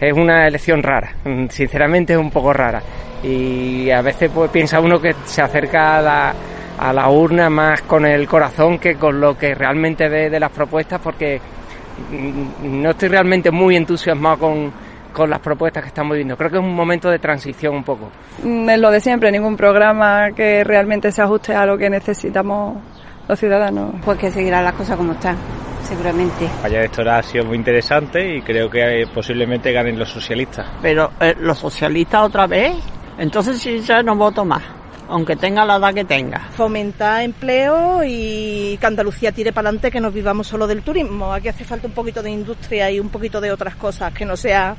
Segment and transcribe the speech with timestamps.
[0.00, 1.12] Es una elección rara,
[1.50, 2.82] sinceramente es un poco rara.
[3.22, 6.34] Y a veces pues piensa uno que se acerca a la,
[6.78, 10.50] a la urna más con el corazón que con lo que realmente ve de las
[10.50, 11.40] propuestas porque
[12.62, 14.72] no estoy realmente muy entusiasmado con,
[15.12, 16.36] con las propuestas que estamos viendo.
[16.36, 18.10] Creo que es un momento de transición un poco.
[18.42, 22.76] Mm, Es lo de siempre, ningún programa que realmente se ajuste a lo que necesitamos
[23.28, 23.94] los ciudadanos.
[24.04, 25.36] Pues que seguirán las cosas como están,
[25.84, 26.48] seguramente.
[26.62, 30.66] Vaya electoral ha sido muy interesante y creo que eh, posiblemente ganen los socialistas.
[30.82, 32.74] Pero eh, los socialistas otra vez,
[33.18, 34.62] entonces sí ya no voto más,
[35.08, 36.48] aunque tenga la edad que tenga.
[36.56, 41.32] Fomentar empleo y que Andalucía tire para adelante, que nos vivamos solo del turismo.
[41.32, 44.36] Aquí hace falta un poquito de industria y un poquito de otras cosas, que no
[44.36, 44.76] sea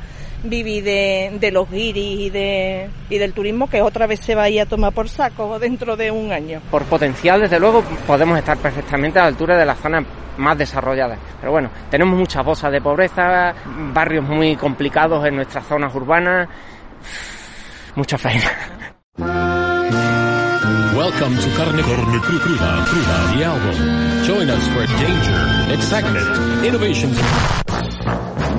[0.50, 4.44] vivir de, de los guiris y, de, y del turismo, que otra vez se va
[4.44, 6.62] a ir a tomar por saco dentro de un año.
[6.72, 10.06] Por potencial, desde luego, podemos estar perfectamente a la altura de las zonas
[10.38, 11.18] más desarrolladas.
[11.40, 13.54] Pero bueno, tenemos muchas bolsas de pobreza,
[13.94, 16.48] barrios muy complicados en nuestras zonas urbanas,
[17.96, 18.52] mucha faena.
[20.96, 24.24] Welcome to Carne, Carne Cru- Cruda, Cruda, the album.
[24.26, 27.12] Join us for danger, excitement, innovation.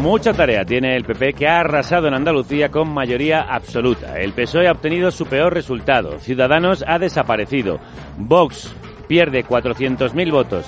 [0.01, 4.21] Mucha tarea tiene el PP que ha arrasado en Andalucía con mayoría absoluta.
[4.21, 6.19] El PSOE ha obtenido su peor resultado.
[6.21, 7.81] Ciudadanos ha desaparecido.
[8.17, 8.75] Vox
[9.09, 10.67] pierde 400.000 votos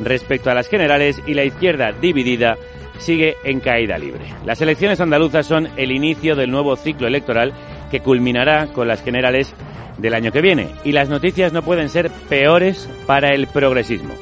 [0.00, 2.56] respecto a las generales y la izquierda dividida
[2.98, 4.24] sigue en caída libre.
[4.44, 7.52] Las elecciones andaluzas son el inicio del nuevo ciclo electoral
[7.90, 9.54] que culminará con las generales
[9.98, 10.68] del año que viene.
[10.84, 14.14] Y las noticias no pueden ser peores para el progresismo.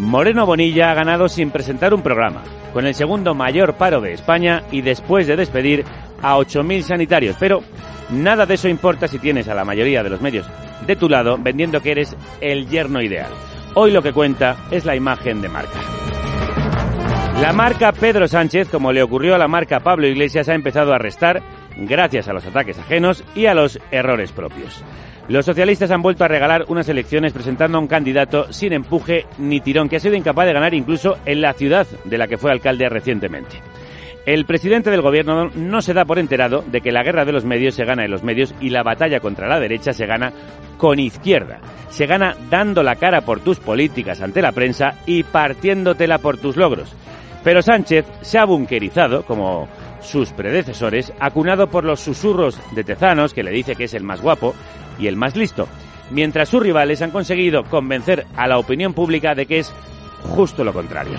[0.00, 4.62] Moreno Bonilla ha ganado sin presentar un programa, con el segundo mayor paro de España
[4.72, 5.84] y después de despedir
[6.22, 7.36] a 8.000 sanitarios.
[7.38, 7.62] Pero
[8.08, 10.46] nada de eso importa si tienes a la mayoría de los medios
[10.86, 13.30] de tu lado vendiendo que eres el yerno ideal.
[13.74, 15.78] Hoy lo que cuenta es la imagen de marca.
[17.40, 20.98] La marca Pedro Sánchez, como le ocurrió a la marca Pablo Iglesias, ha empezado a
[20.98, 21.40] restar
[21.78, 24.84] gracias a los ataques ajenos y a los errores propios.
[25.26, 29.60] Los socialistas han vuelto a regalar unas elecciones presentando a un candidato sin empuje ni
[29.60, 32.52] tirón, que ha sido incapaz de ganar incluso en la ciudad de la que fue
[32.52, 33.56] alcalde recientemente.
[34.26, 37.46] El presidente del gobierno no se da por enterado de que la guerra de los
[37.46, 40.30] medios se gana en los medios y la batalla contra la derecha se gana
[40.76, 41.58] con izquierda.
[41.88, 46.58] Se gana dando la cara por tus políticas ante la prensa y partiéndotela por tus
[46.58, 46.94] logros.
[47.42, 49.68] Pero Sánchez se ha bunkerizado, como
[50.00, 54.20] sus predecesores, acunado por los susurros de Tezanos, que le dice que es el más
[54.20, 54.54] guapo
[54.98, 55.66] y el más listo,
[56.10, 59.72] mientras sus rivales han conseguido convencer a la opinión pública de que es
[60.22, 61.18] justo lo contrario.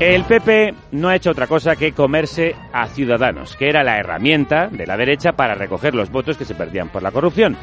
[0.00, 4.68] El PP no ha hecho otra cosa que comerse a Ciudadanos, que era la herramienta
[4.68, 7.56] de la derecha para recoger los votos que se perdían por la corrupción.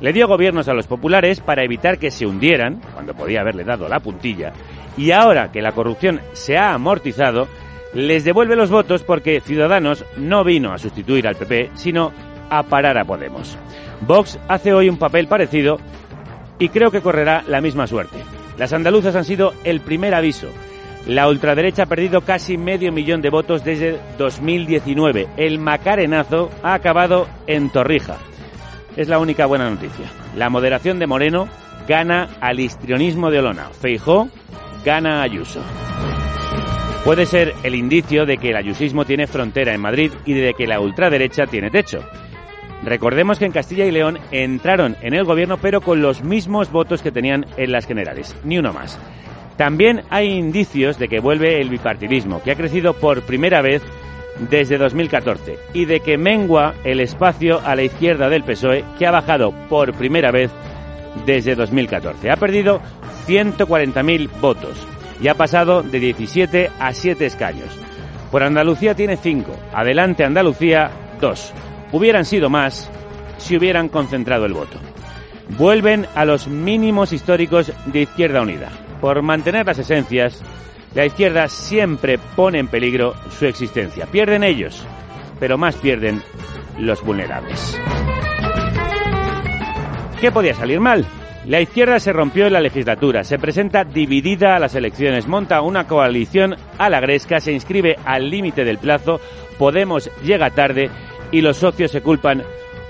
[0.00, 3.88] Le dio gobiernos a los populares para evitar que se hundieran, cuando podía haberle dado
[3.88, 4.52] la puntilla,
[4.96, 7.48] y ahora que la corrupción se ha amortizado,
[7.94, 12.12] les devuelve los votos porque Ciudadanos no vino a sustituir al PP, sino
[12.50, 13.56] a parar a Podemos.
[14.00, 15.78] Vox hace hoy un papel parecido
[16.58, 18.18] y creo que correrá la misma suerte.
[18.58, 20.48] Las andaluzas han sido el primer aviso.
[21.06, 25.28] La ultraderecha ha perdido casi medio millón de votos desde 2019.
[25.36, 28.16] El macarenazo ha acabado en Torrija.
[28.96, 30.10] Es la única buena noticia.
[30.36, 31.48] La moderación de Moreno
[31.88, 33.70] gana al histrionismo de Olona.
[33.80, 34.28] Feijó
[34.84, 35.60] gana a Ayuso.
[37.04, 40.66] Puede ser el indicio de que el ayusismo tiene frontera en Madrid y de que
[40.66, 42.02] la ultraderecha tiene techo.
[42.82, 47.02] Recordemos que en Castilla y León entraron en el gobierno pero con los mismos votos
[47.02, 48.98] que tenían en las generales, ni uno más.
[49.56, 53.82] También hay indicios de que vuelve el bipartidismo, que ha crecido por primera vez
[54.38, 59.10] desde 2014, y de que mengua el espacio a la izquierda del PSOE, que ha
[59.10, 60.50] bajado por primera vez
[61.26, 62.30] desde 2014.
[62.30, 62.80] Ha perdido
[63.26, 64.86] 140.000 votos
[65.20, 67.68] y ha pasado de 17 a 7 escaños.
[68.30, 71.52] Por Andalucía tiene 5, adelante Andalucía 2.
[71.92, 72.90] Hubieran sido más
[73.38, 74.78] si hubieran concentrado el voto.
[75.50, 78.70] Vuelven a los mínimos históricos de Izquierda Unida.
[79.00, 80.42] Por mantener las esencias,
[80.94, 84.06] la izquierda siempre pone en peligro su existencia.
[84.06, 84.86] Pierden ellos,
[85.40, 86.22] pero más pierden
[86.78, 87.80] los vulnerables.
[90.20, 91.04] ¿Qué podía salir mal?
[91.46, 95.86] La izquierda se rompió en la legislatura, se presenta dividida a las elecciones, monta una
[95.86, 99.20] coalición a la gresca, se inscribe al límite del plazo,
[99.58, 100.90] Podemos llega tarde
[101.30, 102.42] y los socios se culpan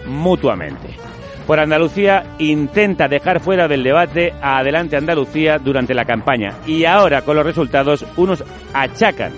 [0.06, 0.96] mutuamente.
[1.46, 7.22] Por Andalucía intenta dejar fuera del debate a Adelante Andalucía durante la campaña y ahora
[7.22, 8.42] con los resultados unos
[8.72, 9.32] achacan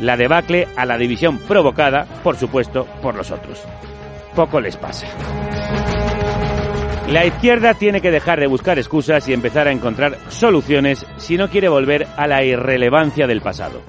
[0.00, 3.62] la debacle a la división provocada, por supuesto, por los otros.
[4.34, 5.06] Poco les pasa.
[7.08, 11.48] La izquierda tiene que dejar de buscar excusas y empezar a encontrar soluciones si no
[11.48, 13.82] quiere volver a la irrelevancia del pasado.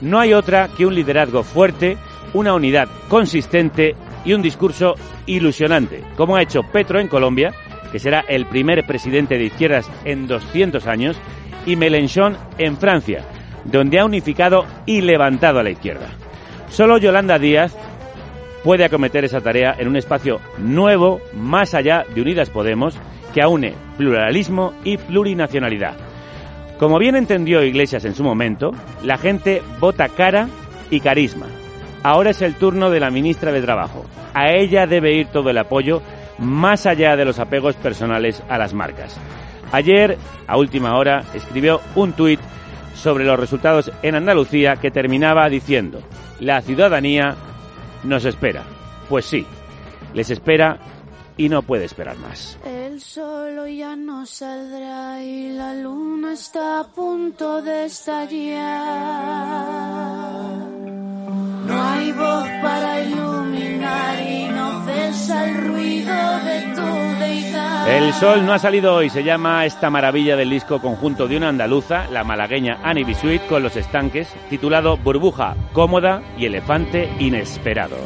[0.00, 1.96] No hay otra que un liderazgo fuerte,
[2.34, 3.96] una unidad consistente
[4.26, 7.54] y un discurso ilusionante, como ha hecho Petro en Colombia,
[7.90, 11.16] que será el primer presidente de izquierdas en 200 años,
[11.64, 13.24] y Mélenchon en Francia,
[13.64, 16.08] donde ha unificado y levantado a la izquierda.
[16.68, 17.76] Solo Yolanda Díaz
[18.62, 22.98] puede acometer esa tarea en un espacio nuevo, más allá de Unidas Podemos,
[23.32, 25.94] que aúne pluralismo y plurinacionalidad.
[26.78, 30.48] Como bien entendió Iglesias en su momento, la gente vota cara
[30.90, 31.46] y carisma.
[32.06, 34.04] Ahora es el turno de la ministra de Trabajo.
[34.32, 36.02] A ella debe ir todo el apoyo,
[36.38, 39.16] más allá de los apegos personales a las marcas.
[39.72, 40.16] Ayer,
[40.46, 42.38] a última hora, escribió un tuit
[42.94, 46.00] sobre los resultados en Andalucía que terminaba diciendo,
[46.38, 47.34] la ciudadanía
[48.04, 48.62] nos espera.
[49.08, 49.44] Pues sí,
[50.14, 50.78] les espera
[51.36, 52.56] y no puede esperar más.
[52.64, 58.66] El sol ya no saldrá y la luna está a punto de estallar.
[61.66, 66.14] No hay voz para iluminar y no cesa el ruido
[66.44, 67.88] de tu deidad.
[67.88, 71.48] El sol no ha salido hoy, se llama esta maravilla del disco conjunto de una
[71.48, 77.96] andaluza, la malagueña Annie Bisuit, con los estanques, titulado Burbuja cómoda y elefante inesperado.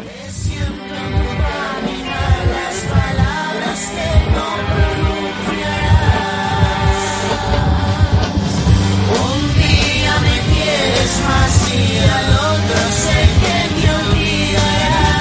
[12.01, 15.21] Y al otro sé que me olvidarás.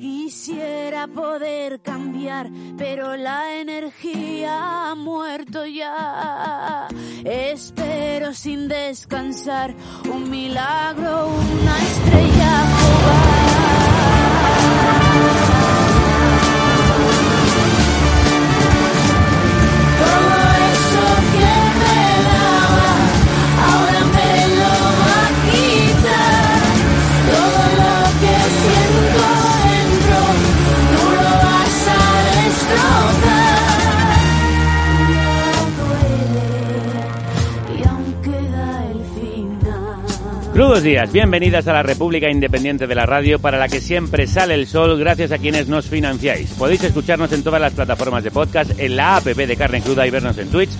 [0.00, 6.88] Quisiera poder cambiar, pero la energía ha muerto ya.
[7.24, 9.74] Espero sin descansar
[10.12, 13.25] un milagro, una estrella
[40.56, 44.54] Crudos días, bienvenidas a la República Independiente de la Radio para la que siempre sale
[44.54, 46.48] el sol gracias a quienes nos financiáis.
[46.52, 50.10] Podéis escucharnos en todas las plataformas de podcast, en la app de Carne Cruda y
[50.10, 50.70] vernos en Twitch,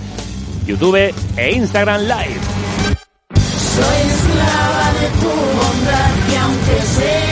[0.65, 2.41] YouTube e Instagram Live.
[3.35, 7.26] Soy esclava de tu bondad, que aunque sea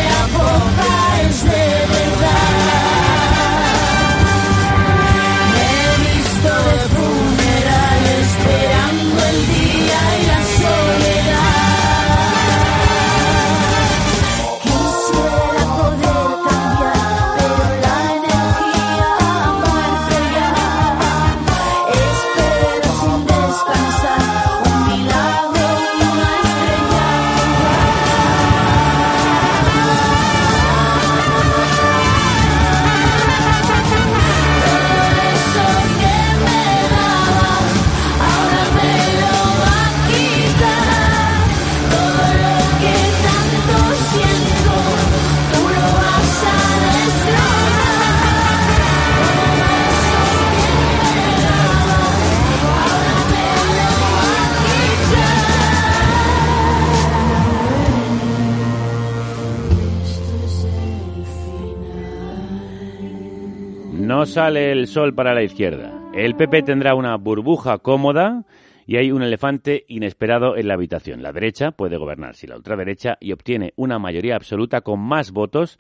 [64.26, 65.94] Sale el sol para la izquierda.
[66.14, 68.44] El PP tendrá una burbuja cómoda
[68.88, 71.22] y hay un elefante inesperado en la habitación.
[71.22, 75.80] La derecha puede gobernar si la ultraderecha y obtiene una mayoría absoluta con más votos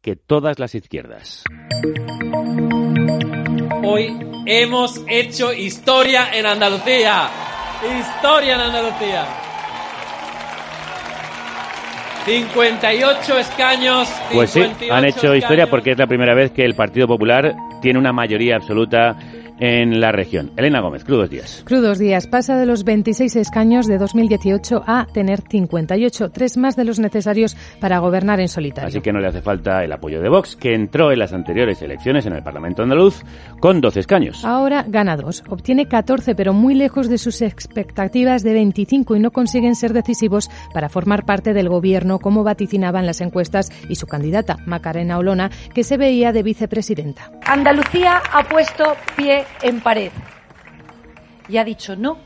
[0.00, 1.44] que todas las izquierdas.
[3.82, 4.16] Hoy
[4.46, 7.28] hemos hecho historia en Andalucía.
[7.98, 9.49] Historia en Andalucía.
[12.30, 14.08] 58 escaños.
[14.32, 17.56] Pues sí, 58 han hecho historia porque es la primera vez que el Partido Popular
[17.82, 19.16] tiene una mayoría absoluta
[19.60, 20.50] en la región.
[20.56, 21.62] Elena Gómez, crudos días.
[21.64, 22.26] Crudos días.
[22.26, 27.56] Pasa de los 26 escaños de 2018 a tener 58, tres más de los necesarios
[27.80, 28.88] para gobernar en solitario.
[28.88, 31.80] Así que no le hace falta el apoyo de Vox, que entró en las anteriores
[31.82, 33.22] elecciones en el Parlamento andaluz
[33.60, 34.44] con 12 escaños.
[34.44, 35.42] Ahora gana dos.
[35.48, 40.50] Obtiene 14, pero muy lejos de sus expectativas de 25 y no consiguen ser decisivos
[40.72, 45.84] para formar parte del gobierno, como vaticinaban las encuestas y su candidata, Macarena Olona, que
[45.84, 47.30] se veía de vicepresidenta.
[47.50, 50.12] Andalucía ha puesto pie en pared
[51.48, 52.18] y ha dicho no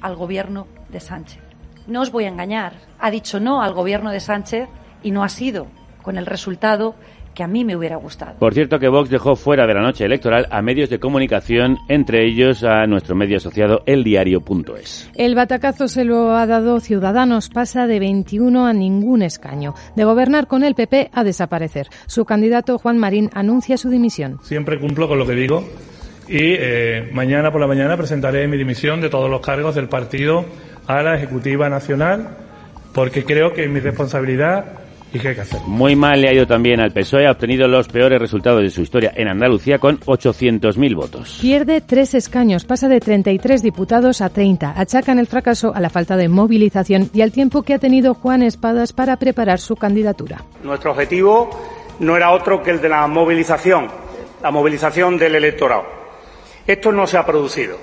[0.00, 1.42] al gobierno de Sánchez.
[1.86, 4.70] No os voy a engañar, ha dicho no al gobierno de Sánchez
[5.02, 5.66] y no ha sido
[6.00, 6.94] con el resultado
[7.34, 8.34] que a mí me hubiera gustado.
[8.38, 12.26] Por cierto que Vox dejó fuera de la noche electoral a medios de comunicación, entre
[12.26, 15.10] ellos a nuestro medio asociado eldiario.es.
[15.14, 19.74] El batacazo se lo ha dado Ciudadanos, pasa de 21 a ningún escaño.
[19.96, 21.88] De gobernar con el PP a desaparecer.
[22.06, 24.38] Su candidato Juan Marín anuncia su dimisión.
[24.42, 25.64] Siempre cumplo con lo que digo
[26.28, 30.44] y eh, mañana por la mañana presentaré mi dimisión de todos los cargos del partido
[30.86, 32.36] a la Ejecutiva Nacional
[32.94, 34.81] porque creo que es mi responsabilidad
[35.12, 35.66] y que hay que hacerlo.
[35.66, 38.82] Muy mal le ha ido también al PSOE, ha obtenido los peores resultados de su
[38.82, 41.38] historia en Andalucía con 800.000 votos.
[41.40, 44.74] Pierde tres escaños, pasa de 33 diputados a 30.
[44.76, 48.42] Achacan el fracaso a la falta de movilización y al tiempo que ha tenido Juan
[48.42, 50.44] Espadas para preparar su candidatura.
[50.62, 51.50] Nuestro objetivo
[52.00, 53.88] no era otro que el de la movilización,
[54.42, 55.84] la movilización del electorado.
[56.66, 57.76] Esto no se ha producido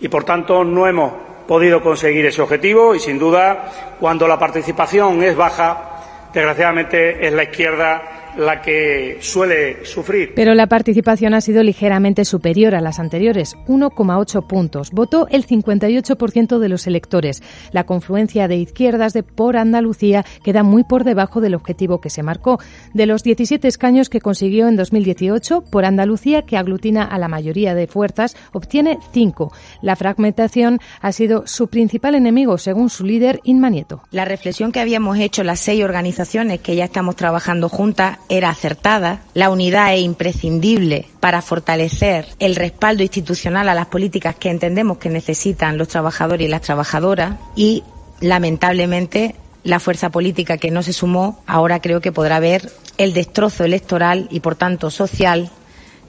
[0.00, 1.12] y, por tanto, no hemos
[1.46, 5.89] podido conseguir ese objetivo y, sin duda, cuando la participación es baja,
[6.32, 10.32] desgraciadamente es la izquierda la que suele sufrir.
[10.34, 14.90] Pero la participación ha sido ligeramente superior a las anteriores, 1,8 puntos.
[14.90, 17.42] Votó el 58% de los electores.
[17.72, 22.22] La confluencia de izquierdas de por Andalucía queda muy por debajo del objetivo que se
[22.22, 22.58] marcó.
[22.94, 27.74] De los 17 escaños que consiguió en 2018, por Andalucía, que aglutina a la mayoría
[27.74, 29.52] de fuerzas, obtiene 5.
[29.82, 34.02] La fragmentación ha sido su principal enemigo, según su líder, Inma Nieto.
[34.10, 39.20] La reflexión que habíamos hecho las seis organizaciones que ya estamos trabajando juntas era acertada.
[39.34, 45.10] La unidad es imprescindible para fortalecer el respaldo institucional a las políticas que entendemos que
[45.10, 47.82] necesitan los trabajadores y las trabajadoras y,
[48.20, 49.34] lamentablemente,
[49.64, 54.28] la fuerza política que no se sumó ahora creo que podrá ver el destrozo electoral
[54.30, 55.50] y, por tanto, social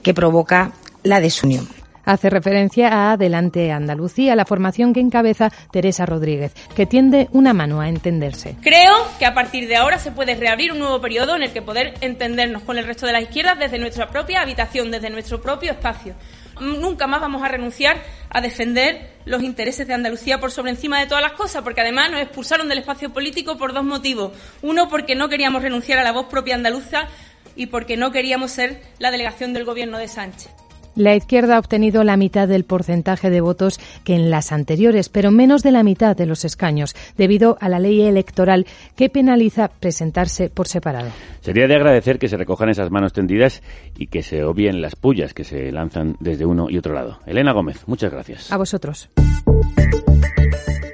[0.02, 1.81] que provoca la desunión.
[2.04, 7.80] Hace referencia a Adelante Andalucía, la formación que encabeza Teresa Rodríguez, que tiende una mano
[7.80, 8.56] a entenderse.
[8.60, 11.62] Creo que a partir de ahora se puede reabrir un nuevo periodo en el que
[11.62, 15.72] poder entendernos con el resto de las izquierdas desde nuestra propia habitación, desde nuestro propio
[15.72, 16.14] espacio.
[16.60, 21.06] Nunca más vamos a renunciar a defender los intereses de Andalucía por sobre encima de
[21.06, 24.32] todas las cosas, porque además nos expulsaron del espacio político por dos motivos.
[24.60, 27.08] Uno, porque no queríamos renunciar a la voz propia andaluza
[27.56, 30.50] y porque no queríamos ser la delegación del gobierno de Sánchez.
[30.94, 35.30] La izquierda ha obtenido la mitad del porcentaje de votos que en las anteriores, pero
[35.30, 40.50] menos de la mitad de los escaños, debido a la ley electoral que penaliza presentarse
[40.50, 41.10] por separado.
[41.40, 43.62] Sería de agradecer que se recojan esas manos tendidas
[43.96, 47.18] y que se obvien las pullas que se lanzan desde uno y otro lado.
[47.26, 48.52] Elena Gómez, muchas gracias.
[48.52, 49.08] A vosotros.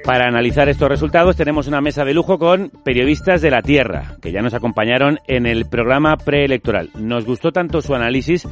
[0.09, 4.31] Para analizar estos resultados tenemos una mesa de lujo con periodistas de la Tierra, que
[4.31, 6.89] ya nos acompañaron en el programa preelectoral.
[6.97, 8.47] Nos gustó tanto su análisis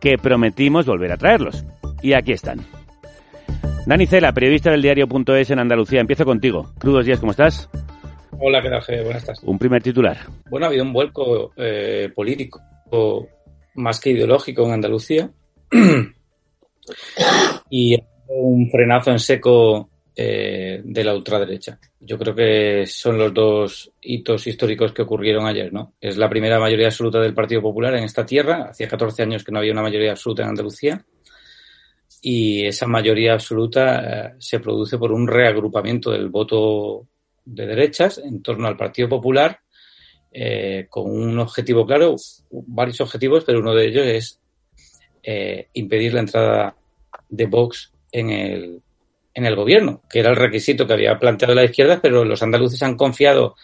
[0.00, 1.64] que prometimos volver a traerlos.
[2.02, 2.60] Y aquí están.
[3.86, 6.00] Dani Cela, periodista del diario.es en Andalucía.
[6.00, 6.70] Empiezo contigo.
[6.78, 7.68] Crudos días, ¿cómo estás?
[8.38, 9.04] Hola, ¿qué tal, Javier?
[9.04, 9.42] Buenas tardes.
[9.44, 10.18] Un primer titular.
[10.50, 12.60] Bueno, ha habido un vuelco eh, político
[13.74, 15.30] más que ideológico en Andalucía
[17.70, 17.96] y
[18.28, 19.90] un frenazo en seco
[20.20, 21.78] eh, de la ultraderecha.
[22.00, 25.94] Yo creo que son los dos hitos históricos que ocurrieron ayer, ¿no?
[26.00, 28.70] Es la primera mayoría absoluta del Partido Popular en esta tierra.
[28.70, 31.06] Hacía 14 años que no había una mayoría absoluta en Andalucía.
[32.20, 37.06] Y esa mayoría absoluta eh, se produce por un reagrupamiento del voto
[37.44, 39.60] de derechas en torno al Partido Popular
[40.32, 42.16] eh, con un objetivo claro,
[42.50, 44.40] varios objetivos, pero uno de ellos es
[45.22, 46.76] eh, impedir la entrada
[47.28, 48.82] de Vox en el,
[49.38, 52.82] en el gobierno, que era el requisito que había planteado la izquierda, pero los andaluces
[52.82, 53.54] han confiado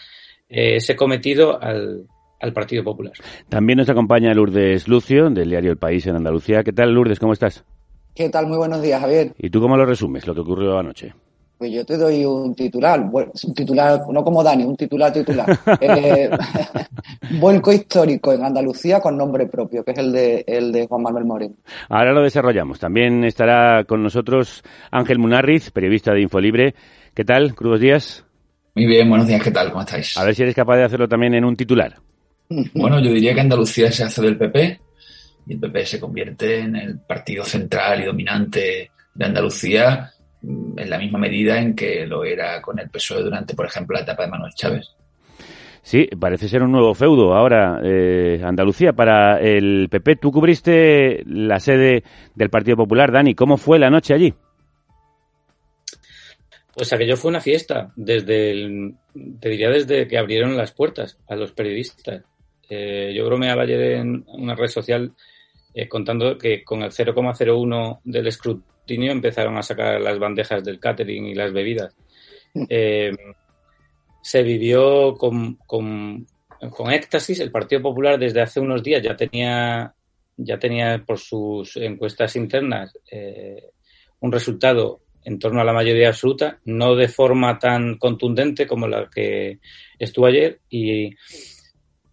[0.49, 2.07] eh, ese cometido al,
[2.41, 3.13] al Partido Popular.
[3.49, 6.63] También nos acompaña Lourdes Lucio, del diario El País en Andalucía.
[6.63, 7.19] ¿Qué tal, Lourdes?
[7.19, 7.65] ¿Cómo estás?
[8.15, 8.47] ¿Qué tal?
[8.47, 9.33] Muy buenos días, Javier.
[9.37, 11.13] ¿Y tú cómo lo resumes, lo que ocurrió anoche?
[11.57, 15.47] Pues yo te doy un titular, un titular, no como Dani, un titular titular.
[15.81, 16.29] eh,
[17.39, 21.25] vuelco histórico en Andalucía con nombre propio, que es el de, el de Juan Manuel
[21.25, 21.55] Moreno.
[21.89, 22.81] Ahora lo desarrollamos.
[22.81, 26.75] También estará con nosotros Ángel Munarriz, periodista de Infolibre.
[27.15, 27.55] ¿Qué tal?
[27.55, 28.25] Crudos días.
[28.75, 29.71] Muy bien, buenos días, ¿qué tal?
[29.71, 30.17] ¿Cómo estáis?
[30.19, 31.95] A ver si eres capaz de hacerlo también en un titular.
[32.75, 34.81] Bueno, yo diría que Andalucía se hace del PP
[35.47, 40.11] y el PP se convierte en el partido central y dominante de Andalucía
[40.77, 44.03] en la misma medida en que lo era con el PSOE durante, por ejemplo, la
[44.03, 44.95] etapa de Manuel Chávez.
[45.83, 50.17] Sí, parece ser un nuevo feudo ahora eh, Andalucía para el PP.
[50.17, 52.03] Tú cubriste la sede
[52.35, 53.35] del Partido Popular, Dani.
[53.35, 54.33] ¿Cómo fue la noche allí?
[56.75, 58.95] Pues aquello fue una fiesta, desde el-
[59.41, 62.23] te diría desde que abrieron las puertas a los periodistas.
[62.69, 65.13] Eh, yo bromeaba ayer en una red social
[65.75, 71.27] eh, contando que con el 0,01 del escrutinio empezaron a sacar las bandejas del catering
[71.27, 71.97] y las bebidas.
[72.69, 73.13] Eh,
[74.23, 76.27] se vivió con, con,
[76.71, 77.41] con éxtasis.
[77.41, 79.95] El Partido Popular desde hace unos días ya tenía,
[80.37, 83.71] ya tenía por sus encuestas internas eh,
[84.21, 89.09] un resultado en torno a la mayoría absoluta, no de forma tan contundente como la
[89.13, 89.59] que
[89.99, 90.61] estuvo ayer.
[90.69, 91.11] Y,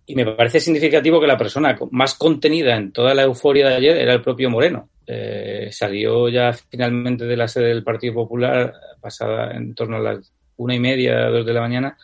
[0.05, 3.97] y me parece significativo que la persona más contenida en toda la euforia de ayer
[3.97, 4.89] era el propio Moreno.
[5.07, 10.31] Eh, salió ya finalmente de la sede del Partido Popular, pasada en torno a las
[10.57, 11.97] una y media, dos de la mañana,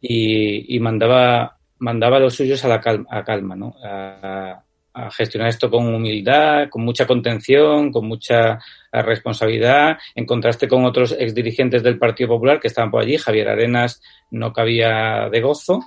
[0.00, 3.74] y, y mandaba, mandaba a los suyos a la calma, a calma ¿no?
[3.84, 4.62] A,
[4.94, 8.58] a gestionar esto con humildad, con mucha contención, con mucha
[8.90, 13.18] responsabilidad, en contraste con otros exdirigentes del Partido Popular que estaban por allí.
[13.18, 15.80] Javier Arenas no cabía de gozo,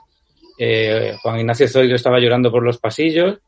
[0.59, 3.39] eh, Juan Ignacio Zoido estaba llorando por los pasillos.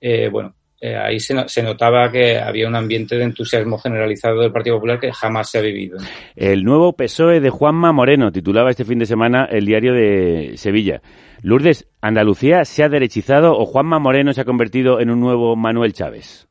[0.00, 4.40] Eh, bueno, eh, ahí se, no- se notaba que había un ambiente de entusiasmo generalizado
[4.40, 5.98] del Partido Popular que jamás se ha vivido.
[6.36, 11.02] El nuevo PSOE de Juanma Moreno, titulaba este fin de semana el diario de Sevilla.
[11.42, 15.92] Lourdes, ¿Andalucía se ha derechizado o Juanma Moreno se ha convertido en un nuevo Manuel
[15.92, 16.46] Chávez?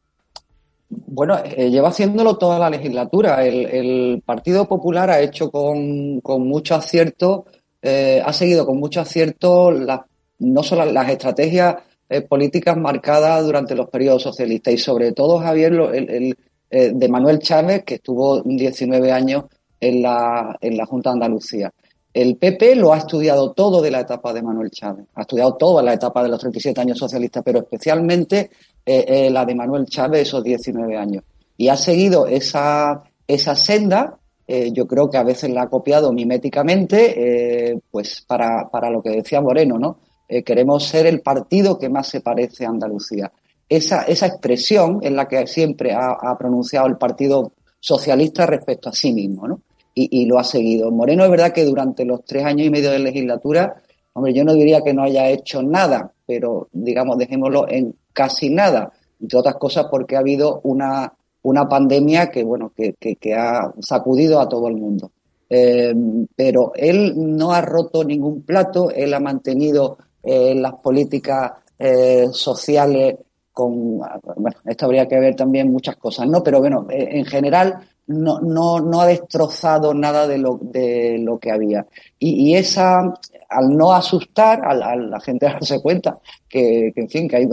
[0.90, 3.46] Bueno, eh, lleva haciéndolo toda la legislatura.
[3.46, 7.46] El, el Partido Popular ha hecho con, con mucho acierto,
[7.82, 10.02] eh, ha seguido con mucho acierto las-
[10.40, 11.76] no solo las estrategias
[12.12, 16.36] eh, políticas marcadas durante los periodos socialistas y sobre todo, Javier, el,
[16.72, 19.44] eh, de Manuel Chávez, que estuvo 19 años
[19.80, 21.72] en la, en la Junta de Andalucía.
[22.12, 25.84] El PP lo ha estudiado todo de la etapa de Manuel Chávez, ha estudiado toda
[25.84, 28.50] la etapa de los 37 años socialistas, pero especialmente
[28.84, 31.24] eh, la de Manuel Chávez, esos 19 años.
[31.58, 37.80] Y ha seguido esa, esa senda, yo creo que a veces la ha copiado miméticamente,
[37.92, 40.00] pues para, para lo que decía Moreno, ¿no?
[40.32, 43.32] Eh, queremos ser el partido que más se parece a Andalucía.
[43.68, 49.12] Esa, esa expresión es la que siempre ha, pronunciado el Partido Socialista respecto a sí
[49.12, 49.62] mismo, ¿no?
[49.96, 50.92] Y, y lo ha seguido.
[50.92, 53.82] Moreno es verdad que durante los tres años y medio de legislatura,
[54.14, 58.94] hombre, yo no diría que no haya hecho nada, pero digamos, dejémoslo en casi nada,
[59.20, 61.12] entre otras cosas porque ha habido una,
[61.42, 65.12] una pandemia que, bueno, que, que, que ha sacudido a todo el mundo.
[65.50, 65.96] Eh,
[66.36, 73.16] pero él no ha roto ningún plato, él ha mantenido eh, las políticas eh, sociales
[73.52, 74.00] con,
[74.38, 76.42] bueno, esto habría que ver también muchas cosas, ¿no?
[76.44, 81.38] Pero bueno, eh, en general no, no, no ha destrozado nada de lo, de lo
[81.40, 81.86] que había.
[82.18, 83.14] Y, y esa,
[83.50, 87.38] al no asustar a la, a la gente darse cuenta que, que, en fin, que
[87.38, 87.48] hay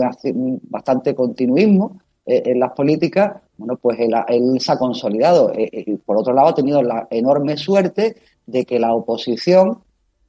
[0.69, 5.53] bastante continuismo eh, en las políticas, bueno, pues él, él se ha consolidado.
[5.53, 9.79] Eh, eh, por otro lado, ha tenido la enorme suerte de que la oposición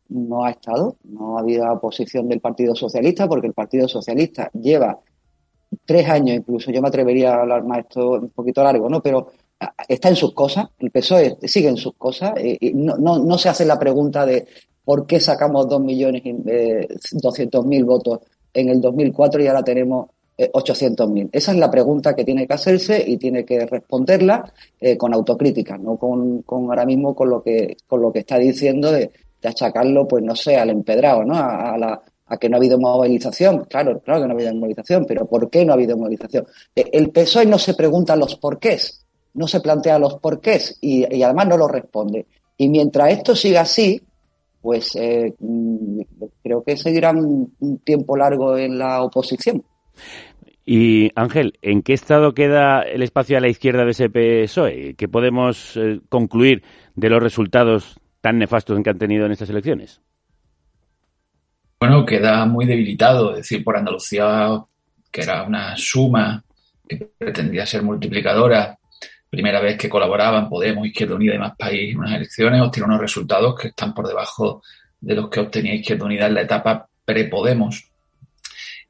[0.09, 4.99] no ha estado, no ha habido oposición del Partido Socialista, porque el Partido Socialista lleva
[5.85, 9.03] tres años incluso, yo me atrevería a hablar más esto un poquito largo, ¿no?
[9.03, 9.29] Pero
[9.87, 13.39] está en sus cosas, el PSOE sigue en sus cosas, eh, y no, no, no,
[13.39, 14.47] se hace la pregunta de
[14.85, 16.23] por qué sacamos dos millones
[17.13, 18.21] doscientos mil votos
[18.55, 21.31] en el 2004 y ahora tenemos eh, 800.000.
[21.33, 25.77] Esa es la pregunta que tiene que hacerse y tiene que responderla eh, con autocrítica,
[25.77, 29.49] no con, con, ahora mismo con lo que con lo que está diciendo de, de
[29.49, 31.35] achacarlo, pues no sé, al empedrado, ¿no?
[31.35, 33.65] A, la, a que no ha habido movilización.
[33.65, 36.47] Claro, claro que no ha habido movilización, pero ¿por qué no ha habido movilización?
[36.75, 41.57] El PSOE no se pregunta los porqués, no se plantea los porqués y, además no
[41.57, 42.27] lo responde.
[42.57, 44.03] Y mientras esto siga así,
[44.61, 45.35] pues eh,
[46.43, 49.63] creo que seguirán un tiempo largo en la oposición.
[50.71, 54.97] Y Ángel, ¿en qué estado queda el espacio a la izquierda de ese PSOE?
[54.99, 56.63] ¿Qué podemos eh, concluir
[56.95, 60.01] de los resultados tan nefastos que han tenido en estas elecciones?
[61.81, 64.49] Bueno, queda muy debilitado, es decir, por Andalucía,
[65.11, 66.43] que era una suma
[66.89, 68.77] que pretendía ser multiplicadora,
[69.31, 73.01] primera vez que colaboraban Podemos, Izquierda Unida y Más País en unas elecciones, obtiene unos
[73.01, 74.63] resultados que están por debajo
[75.01, 77.91] de los que obtenía Izquierda Unida en la etapa pre-Podemos.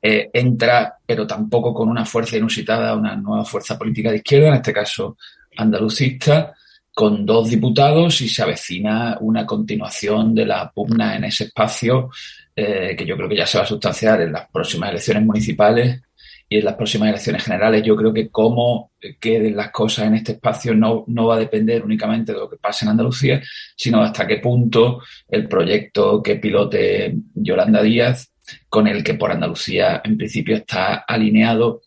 [0.00, 4.54] Eh, entra, pero tampoco con una fuerza inusitada, una nueva fuerza política de izquierda, en
[4.54, 5.16] este caso
[5.56, 6.54] andalucista,
[6.98, 12.10] con dos diputados y se avecina una continuación de la pugna en ese espacio
[12.56, 16.02] eh, que yo creo que ya se va a sustanciar en las próximas elecciones municipales
[16.48, 17.84] y en las próximas elecciones generales.
[17.84, 21.84] Yo creo que cómo queden las cosas en este espacio no, no va a depender
[21.84, 23.40] únicamente de lo que pase en Andalucía,
[23.76, 28.32] sino hasta qué punto el proyecto que pilote Yolanda Díaz,
[28.68, 31.82] con el que por Andalucía en principio está alineado,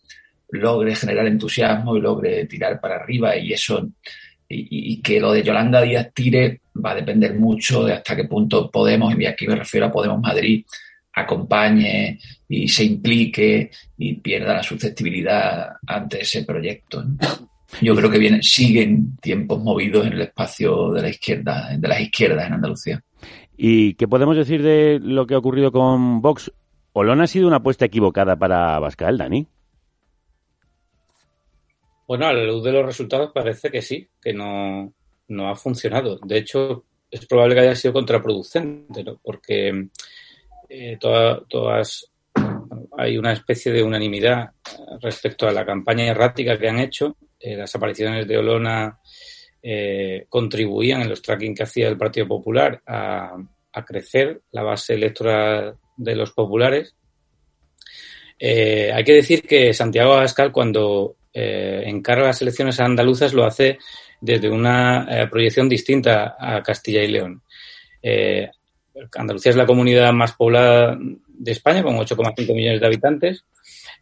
[0.48, 3.90] logre generar entusiasmo y logre tirar para arriba y eso
[4.52, 8.70] y, que lo de Yolanda Díaz tire va a depender mucho de hasta qué punto
[8.70, 10.64] Podemos, y aquí me refiero a Podemos Madrid,
[11.14, 17.04] acompañe y se implique y pierda la susceptibilidad ante ese proyecto.
[17.80, 22.00] Yo creo que viene, siguen tiempos movidos en el espacio de la izquierda, de las
[22.00, 23.02] izquierdas en Andalucía.
[23.56, 26.52] ¿Y qué podemos decir de lo que ha ocurrido con Vox?
[26.92, 29.46] ¿Olona ha sido una apuesta equivocada para Bascal, Dani?
[32.06, 34.92] Bueno, a la luz de los resultados parece que sí, que no,
[35.28, 36.18] no ha funcionado.
[36.24, 39.18] De hecho, es probable que haya sido contraproducente, ¿no?
[39.22, 39.88] porque
[40.68, 42.08] eh, toda- todas
[42.98, 44.50] hay una especie de unanimidad
[45.00, 47.16] respecto a la campaña errática que han hecho.
[47.38, 48.98] Eh, las apariciones de Olona
[49.62, 53.36] eh, contribuían en los tracking que hacía el Partido Popular a,
[53.72, 56.94] a crecer la base electoral de los populares.
[58.38, 63.78] Eh, hay que decir que Santiago Abascal, cuando eh, encarga las elecciones andaluzas, lo hace
[64.20, 67.42] desde una eh, proyección distinta a Castilla y León.
[68.02, 68.48] Eh,
[69.16, 73.44] Andalucía es la comunidad más poblada de España, con 8,5 millones de habitantes,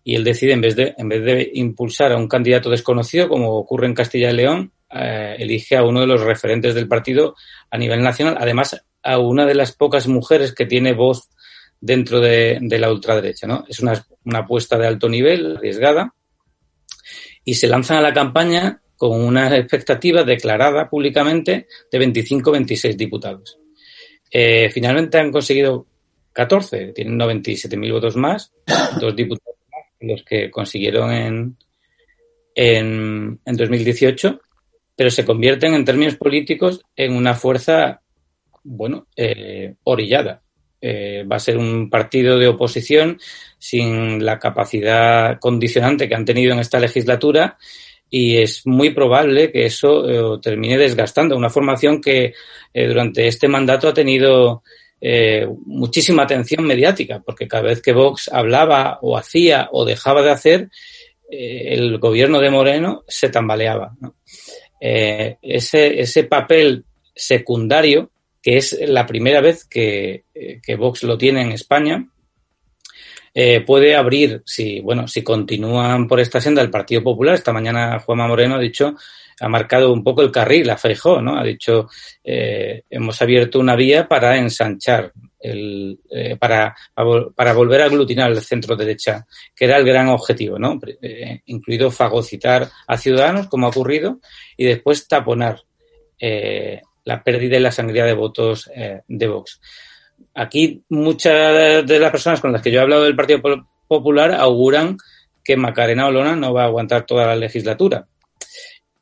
[0.03, 3.57] y él decide, en vez, de, en vez de impulsar a un candidato desconocido, como
[3.57, 7.37] ocurre en Castilla y León, eh, elige a uno de los referentes del partido
[7.71, 11.31] a nivel nacional, además a una de las pocas mujeres que tiene voz
[11.81, 13.47] dentro de, de la ultraderecha.
[13.47, 13.65] ¿no?
[13.69, 16.15] Es una, una apuesta de alto nivel, arriesgada,
[17.45, 23.59] y se lanzan a la campaña con una expectativa declarada públicamente de 25-26 diputados.
[24.31, 25.87] Eh, finalmente han conseguido
[26.33, 28.53] 14, tienen 97.000 votos más,
[29.01, 31.57] dos diputados más que los que consiguieron en,
[32.55, 34.41] en, en 2018,
[34.95, 38.03] pero se convierten en términos políticos en una fuerza,
[38.63, 40.43] bueno, eh, orillada.
[40.83, 43.19] Eh, va a ser un partido de oposición
[43.61, 47.59] sin la capacidad condicionante que han tenido en esta legislatura
[48.11, 52.35] y es muy probable que eso eh, termine desgastando una formación que
[52.75, 54.65] eh, durante este mandato ha tenido
[55.01, 60.31] eh, muchísima atención mediática, porque cada vez que Vox hablaba o hacía o dejaba de
[60.31, 60.71] hacer,
[61.33, 63.95] el gobierno de Moreno se tambaleaba.
[64.81, 68.11] ese, ese papel secundario,
[68.43, 72.05] que es la primera vez que, que Vox lo tiene en España,
[73.35, 77.99] eh, puede abrir, si, bueno, si continúan por esta senda el Partido Popular, esta mañana
[78.01, 78.95] Juanma Moreno ha dicho,
[79.41, 81.39] ha marcado un poco el carril, a Feijó, ¿no?
[81.39, 81.89] Ha dicho,
[82.23, 87.87] eh, hemos abierto una vía para ensanchar, el, eh, para, para vol- para volver a
[87.87, 90.79] aglutinar el centro derecha, que era el gran objetivo, ¿no?
[91.01, 94.19] Eh, incluido fagocitar a Ciudadanos, como ha ocurrido,
[94.57, 95.63] y después taponar
[96.19, 99.59] eh, la pérdida y la sangría de votos eh, de Vox
[100.35, 103.41] aquí muchas de las personas con las que yo he hablado del Partido
[103.87, 104.97] Popular auguran
[105.45, 108.07] que Macarena Olona no va a aguantar toda la legislatura.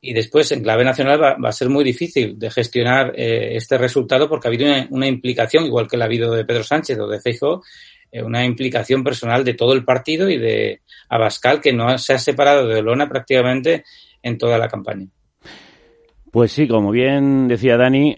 [0.00, 4.28] Y después, en clave nacional, va, a ser muy difícil de gestionar eh, este resultado
[4.28, 7.08] porque ha habido una, una implicación, igual que la ha habido de Pedro Sánchez o
[7.08, 7.62] de Feijóo,
[8.10, 12.18] eh, una implicación personal de todo el partido y de Abascal, que no se ha
[12.18, 13.84] separado de Olona prácticamente
[14.22, 15.08] en toda la campaña.
[16.30, 18.16] Pues sí, como bien decía Dani,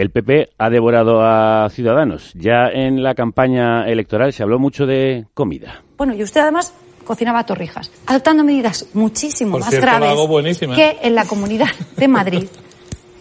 [0.00, 2.32] el PP ha devorado a Ciudadanos.
[2.34, 5.82] Ya en la campaña electoral se habló mucho de comida.
[5.98, 6.72] Bueno, y usted además
[7.04, 12.48] cocinaba torrijas, adoptando medidas muchísimo Por más cierto, graves que en la Comunidad de Madrid,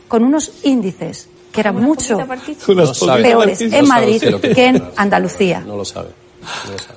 [0.07, 2.17] con unos índices que eran mucho
[3.21, 5.61] peores en Madrid que en Andalucía.
[5.61, 6.09] No lo sabe.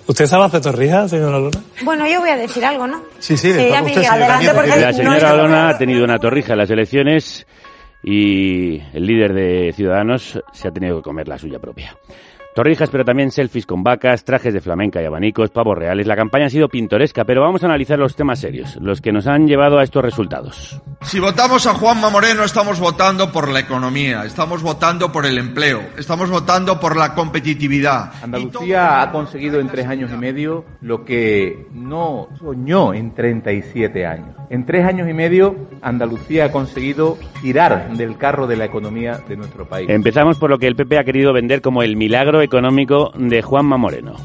[0.07, 1.61] ¿Usted sabe hacer torrijas, señora Luna?
[1.83, 3.03] Bueno, yo voy a decir algo, ¿no?
[3.19, 4.77] Sí, sí, Sí, usted, adelante, porque.
[4.77, 7.45] La señora Olona ha tenido una torrija en las elecciones
[8.03, 11.97] y el líder de Ciudadanos se ha tenido que comer la suya propia.
[12.55, 16.07] Torrijas, pero también selfies con vacas, trajes de flamenca y abanicos, pavos reales.
[16.07, 19.27] La campaña ha sido pintoresca, pero vamos a analizar los temas serios, los que nos
[19.27, 20.83] han llevado a estos resultados.
[21.01, 25.81] Si votamos a Juanma Moreno estamos votando por la economía, estamos votando por el empleo,
[25.97, 28.13] estamos votando por la competitividad.
[28.23, 34.37] Andalucía ha conseguido en tres años y medio lo que no soñó en 37 años.
[34.51, 39.39] En tres años y medio, Andalucía ha conseguido tirar del carro de la economía de
[39.39, 39.89] nuestro país.
[39.89, 43.77] Empezamos por lo que el PP ha querido vender como el milagro económico de Juanma
[43.77, 44.17] Moreno.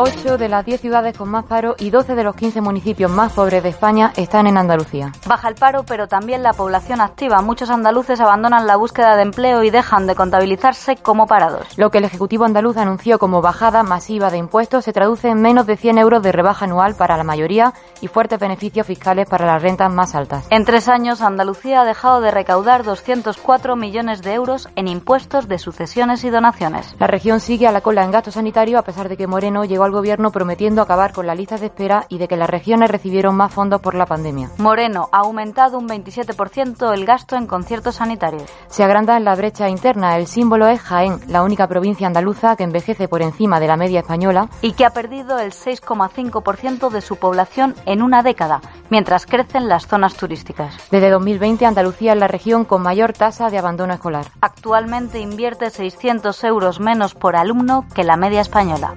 [0.00, 3.32] 8 de las 10 ciudades con más paro y 12 de los 15 municipios más
[3.32, 5.10] pobres de España están en Andalucía.
[5.26, 7.42] Baja el paro, pero también la población activa.
[7.42, 11.76] Muchos andaluces abandonan la búsqueda de empleo y dejan de contabilizarse como parados.
[11.76, 15.66] Lo que el Ejecutivo andaluz anunció como bajada masiva de impuestos se traduce en menos
[15.66, 19.60] de 100 euros de rebaja anual para la mayoría y fuertes beneficios fiscales para las
[19.60, 20.46] rentas más altas.
[20.50, 25.58] En tres años, Andalucía ha dejado de recaudar 204 millones de euros en impuestos de
[25.58, 26.94] sucesiones y donaciones.
[27.00, 29.87] La región sigue a la cola en gasto sanitario a pesar de que Moreno llegó
[29.88, 33.34] al gobierno prometiendo acabar con las listas de espera y de que las regiones recibieron
[33.34, 34.50] más fondos por la pandemia.
[34.58, 38.44] Moreno ha aumentado un 27% el gasto en conciertos sanitarios.
[38.68, 40.16] Se agranda la brecha interna.
[40.16, 44.00] El símbolo es Jaén, la única provincia andaluza que envejece por encima de la media
[44.00, 49.68] española y que ha perdido el 6,5% de su población en una década, mientras crecen
[49.68, 50.76] las zonas turísticas.
[50.90, 54.26] Desde 2020 Andalucía es la región con mayor tasa de abandono escolar.
[54.42, 58.94] Actualmente invierte 600 euros menos por alumno que la media española.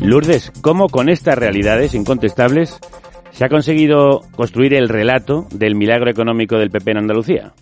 [0.00, 2.78] Lourdes, ¿cómo con estas realidades incontestables
[3.30, 7.52] se ha conseguido construir el relato del milagro económico del PP en Andalucía?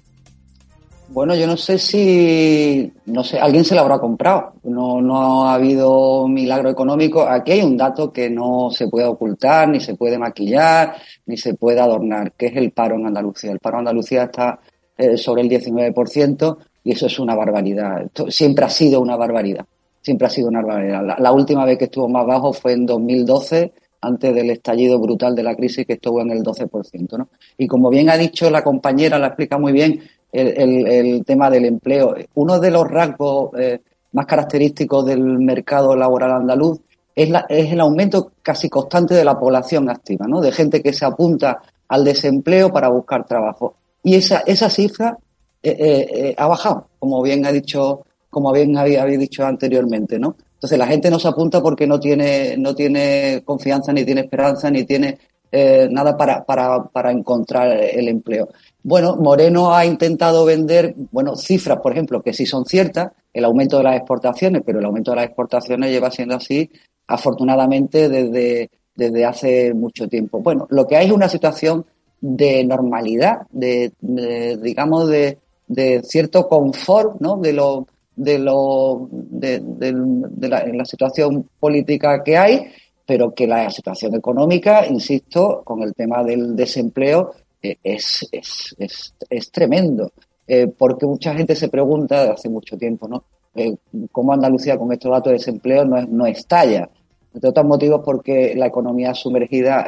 [1.09, 4.53] Bueno, yo no sé si, no sé, alguien se lo habrá comprado.
[4.63, 7.23] No, no ha habido milagro económico.
[7.23, 10.95] Aquí hay un dato que no se puede ocultar, ni se puede maquillar,
[11.27, 13.51] ni se puede adornar, que es el paro en Andalucía.
[13.51, 14.61] El paro en Andalucía está
[14.97, 18.03] eh, sobre el 19% y eso es una barbaridad.
[18.03, 19.67] Esto siempre ha sido una barbaridad.
[20.01, 21.17] Siempre ha sido una barbaridad.
[21.19, 25.43] La, última vez que estuvo más bajo fue en 2012, antes del estallido brutal de
[25.43, 27.19] la crisis, que estuvo en el 12%.
[27.19, 27.29] ¿no?
[27.59, 30.01] Y como bien ha dicho la compañera, la explica muy bien,
[30.33, 32.15] el tema del empleo.
[32.35, 33.81] Uno de los rasgos eh,
[34.13, 36.81] más característicos del mercado laboral andaluz
[37.15, 40.41] es, la, es el aumento casi constante de la población activa, ¿no?
[40.41, 43.77] De gente que se apunta al desempleo para buscar trabajo.
[44.03, 45.19] Y esa, esa cifra
[45.63, 50.37] eh, eh, ha bajado, como bien ha dicho, como bien había, había dicho anteriormente, ¿no?
[50.55, 54.71] Entonces la gente no se apunta porque no tiene, no tiene confianza, ni tiene esperanza,
[54.71, 55.19] ni tiene
[55.53, 58.49] eh, nada para, para, para encontrar el empleo.
[58.83, 63.79] Bueno, Moreno ha intentado vender, bueno, cifras, por ejemplo, que sí son ciertas, el aumento
[63.79, 66.71] de las exportaciones, pero el aumento de las exportaciones lleva siendo así,
[67.07, 70.41] afortunadamente, desde, desde hace mucho tiempo.
[70.41, 71.85] Bueno, lo que hay es una situación
[72.21, 77.37] de normalidad, de, de digamos, de, de, cierto confort, ¿no?
[77.39, 82.67] De lo, de lo, de, de, la, la situación política que hay,
[83.07, 89.15] pero que la situación económica, insisto, con el tema del desempleo, eh, es, es, es,
[89.29, 90.13] es, tremendo.
[90.47, 93.25] Eh, porque mucha gente se pregunta hace mucho tiempo, ¿no?
[93.55, 93.75] Eh,
[94.13, 96.89] ¿Cómo Andalucía con estos datos de desempleo no, no estalla?
[97.35, 99.87] Entre otros motivos porque la economía sumergida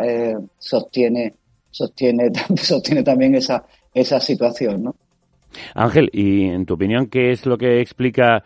[0.59, 1.35] sostiene,
[1.71, 4.95] sostiene, sostiene también esa, esa situación, ¿no?
[5.75, 8.43] Ángel, y en tu opinión, ¿qué es lo que explica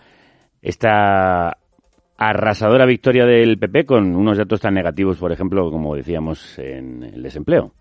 [0.63, 1.57] esta
[2.19, 7.23] arrasadora victoria del PP con unos datos tan negativos, por ejemplo, como decíamos, en el
[7.23, 7.73] desempleo?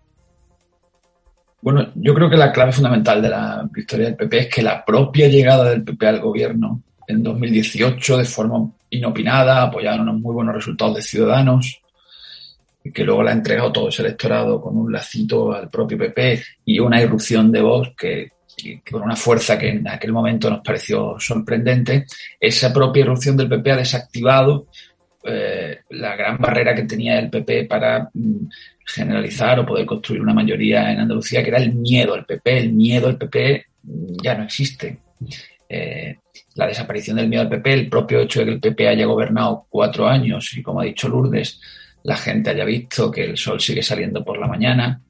[1.62, 4.84] Bueno, yo creo que la clave fundamental de la victoria del PP es que la
[4.84, 10.34] propia llegada del PP al gobierno en 2018 de forma inopinada, apoyada en unos muy
[10.34, 11.80] buenos resultados de Ciudadanos,
[12.92, 16.78] que luego le ha entregado todo ese electorado con un lacito al propio PP y
[16.78, 18.30] una irrupción de voz que,
[18.90, 22.06] con una fuerza que en aquel momento nos pareció sorprendente,
[22.40, 24.66] esa propia irrupción del PP ha desactivado
[25.24, 28.46] eh, la gran barrera que tenía el PP para mm,
[28.84, 32.58] generalizar o poder construir una mayoría en Andalucía, que era el miedo al PP.
[32.58, 33.66] El miedo al PP
[34.22, 34.98] ya no existe.
[35.68, 36.16] Eh,
[36.54, 39.66] la desaparición del miedo al PP, el propio hecho de que el PP haya gobernado
[39.68, 41.60] cuatro años y, como ha dicho Lourdes,
[42.04, 45.00] la gente haya visto que el sol sigue saliendo por la mañana,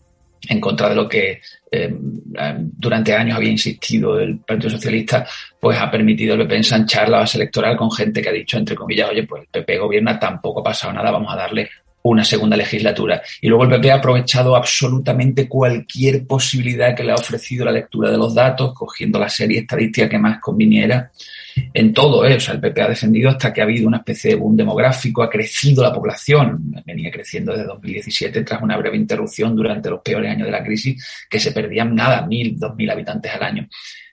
[0.48, 5.26] en contra de lo que eh, durante años había insistido el Partido Socialista,
[5.60, 8.76] pues ha permitido el PP ensanchar la base electoral con gente que ha dicho, entre
[8.76, 11.68] comillas, oye, pues el PP gobierna, tampoco ha pasado nada, vamos a darle
[12.02, 13.20] una segunda legislatura.
[13.40, 18.10] Y luego el PP ha aprovechado absolutamente cualquier posibilidad que le ha ofrecido la lectura
[18.10, 21.10] de los datos, cogiendo la serie estadística que más conviniera
[21.72, 22.24] en todo.
[22.26, 22.36] ¿eh?
[22.36, 25.22] O sea, el PP ha defendido hasta que ha habido una especie de boom demográfico,
[25.22, 30.30] ha crecido la población, venía creciendo desde 2017 tras una breve interrupción durante los peores
[30.30, 33.68] años de la crisis, que se perdían nada, mil, dos mil habitantes al año.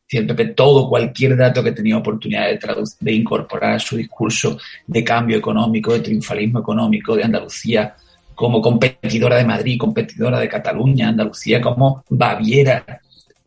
[0.07, 2.59] Si el PP todo, cualquier dato que tenía oportunidad de,
[2.99, 7.95] de incorporar a su discurso de cambio económico, de triunfalismo económico de Andalucía
[8.35, 13.01] como competidora de Madrid, competidora de Cataluña, Andalucía como Baviera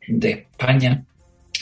[0.07, 1.05] de España,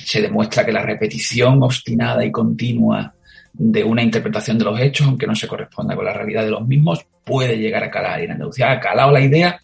[0.04, 3.14] se demuestra que la repetición obstinada y continua
[3.52, 6.66] de una interpretación de los hechos, aunque no se corresponda con la realidad de los
[6.66, 8.20] mismos, puede llegar a calar.
[8.20, 9.60] Y en Andalucía ha calado la idea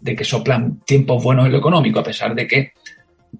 [0.00, 2.72] de que soplan tiempos buenos en lo económico, a pesar de que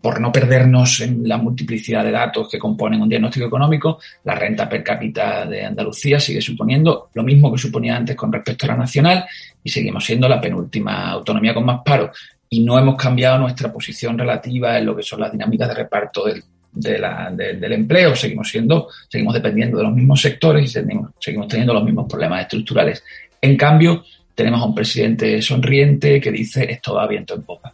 [0.01, 4.69] por no perdernos en la multiplicidad de datos que componen un diagnóstico económico, la renta
[4.69, 8.77] per cápita de Andalucía sigue suponiendo lo mismo que suponía antes con respecto a la
[8.77, 9.25] nacional
[9.63, 12.11] y seguimos siendo la penúltima autonomía con más paro.
[12.51, 16.25] Y no hemos cambiado nuestra posición relativa en lo que son las dinámicas de reparto
[16.25, 18.15] del, de la- de- del empleo.
[18.15, 22.43] Seguimos siendo, seguimos dependiendo de los mismos sectores y seguimos, seguimos teniendo los mismos problemas
[22.43, 23.03] estructurales.
[23.41, 24.05] En cambio,
[24.35, 27.73] tenemos a un presidente sonriente que dice esto va viento en popa.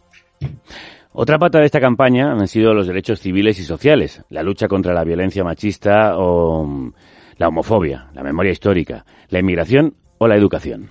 [1.13, 4.93] Otra pata de esta campaña han sido los derechos civiles y sociales, la lucha contra
[4.93, 6.93] la violencia machista o mm,
[7.37, 10.89] la homofobia, la memoria histórica, la inmigración o la educación.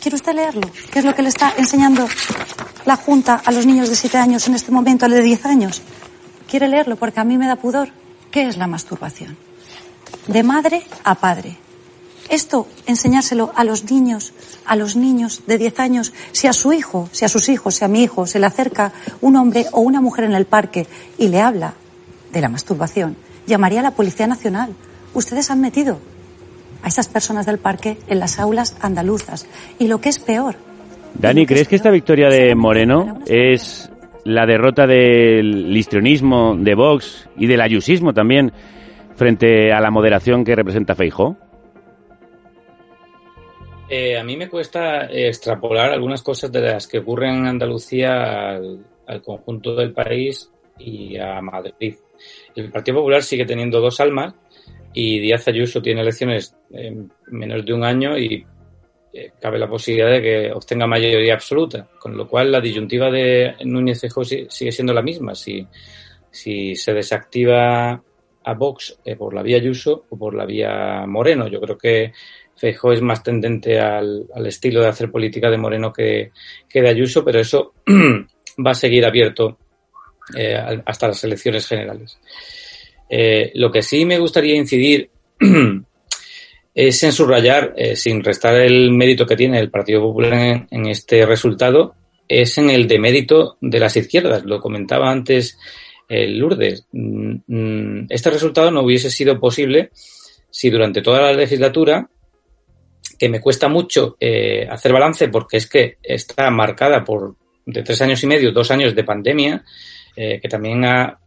[0.00, 0.70] ¿Quiere usted leerlo?
[0.92, 2.06] ¿Qué es lo que le está enseñando
[2.84, 5.82] la Junta a los niños de 7 años en este momento, al de 10 años?
[6.48, 6.96] ¿Quiere leerlo?
[6.96, 7.90] Porque a mí me da pudor.
[8.30, 9.36] ¿Qué es la masturbación?
[10.26, 11.58] De madre a padre.
[12.28, 14.32] Esto, enseñárselo a los niños,
[14.64, 17.84] a los niños de 10 años, si a su hijo, si a sus hijos, si
[17.84, 20.86] a mi hijo se le acerca un hombre o una mujer en el parque
[21.18, 21.74] y le habla
[22.32, 23.16] de la masturbación,
[23.46, 24.74] llamaría a la Policía Nacional.
[25.12, 25.98] Ustedes han metido
[26.82, 29.46] a esas personas del parque en las aulas andaluzas.
[29.78, 30.56] Y lo que es peor,
[31.20, 33.92] Dani, ¿crees que esta victoria de Moreno es
[34.24, 38.50] la derrota del histrionismo de Vox y del ayusismo también
[39.16, 41.36] frente a la moderación que representa Feijó?
[43.90, 48.52] Eh, a mí me cuesta eh, extrapolar algunas cosas de las que ocurren en Andalucía
[48.52, 51.96] al, al conjunto del país y a Madrid.
[52.56, 54.34] El Partido Popular sigue teniendo dos almas
[54.94, 58.46] y Díaz Ayuso tiene elecciones en menos de un año y
[59.40, 64.00] cabe la posibilidad de que obtenga mayoría absoluta, con lo cual la disyuntiva de Núñez
[64.00, 65.34] Feijóo si- sigue siendo la misma.
[65.34, 65.66] Si,
[66.30, 68.02] si se desactiva
[68.44, 71.48] a Vox eh, por la vía Ayuso o por la vía Moreno.
[71.48, 72.12] Yo creo que
[72.56, 76.32] Feijóo es más tendente al, estilo de hacer política de Moreno que,
[76.72, 77.74] de Ayuso, pero eso
[78.66, 79.58] va a seguir abierto
[80.36, 82.18] eh, hasta las elecciones generales.
[83.08, 85.10] Eh, lo que sí me gustaría incidir
[86.74, 91.26] es en subrayar, eh, sin restar el mérito que tiene el Partido Popular en, este
[91.26, 91.94] resultado,
[92.28, 94.44] es en el demérito de las izquierdas.
[94.44, 95.58] Lo comentaba antes
[96.08, 96.86] eh, Lourdes.
[96.92, 99.90] Mm, mm, Este resultado no hubiese sido posible
[100.50, 102.08] si durante toda la legislatura,
[103.18, 108.00] que me cuesta mucho eh, hacer balance porque es que está marcada por de tres
[108.02, 109.62] años y medio, dos años de pandemia,
[110.16, 111.18] eh, que también ha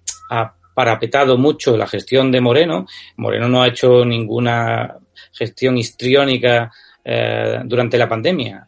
[0.74, 2.88] parapetado mucho la gestión de Moreno.
[3.18, 4.98] Moreno no ha hecho ninguna
[5.32, 6.72] gestión histriónica
[7.04, 8.68] eh, durante la pandemia.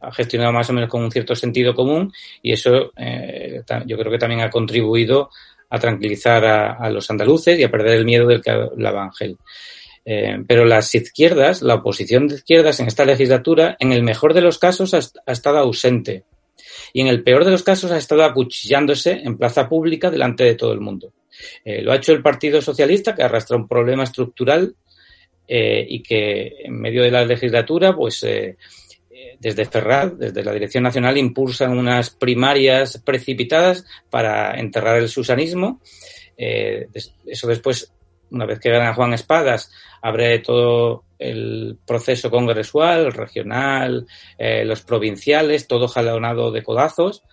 [0.00, 4.12] Ha gestionado más o menos con un cierto sentido común y eso eh, yo creo
[4.12, 5.30] que también ha contribuido
[5.70, 9.36] a tranquilizar a, los andaluces y a perder el miedo del que hablaba Ángel.
[10.04, 14.40] Eh, pero las izquierdas, la oposición de izquierdas en esta legislatura, en el mejor de
[14.40, 16.24] los casos ha, est- ha estado ausente
[16.94, 20.54] y en el peor de los casos ha estado acuchillándose en plaza pública delante de
[20.54, 21.12] todo el mundo.
[21.64, 24.74] Lo ha hecho el Partido Socialista, que arrastra un problema estructural
[25.50, 28.58] eh, y que en medio de la legislatura, pues eh,
[29.10, 35.80] eh, desde Ferraz, desde la Dirección Nacional, impulsan unas primarias precipitadas para enterrar el susanismo.
[36.36, 37.90] Eso después,
[38.30, 44.06] una vez que gana Juan Espadas, abre todo el proceso congresual, regional,
[44.38, 47.24] los provinciales, todo jalonado de codazos,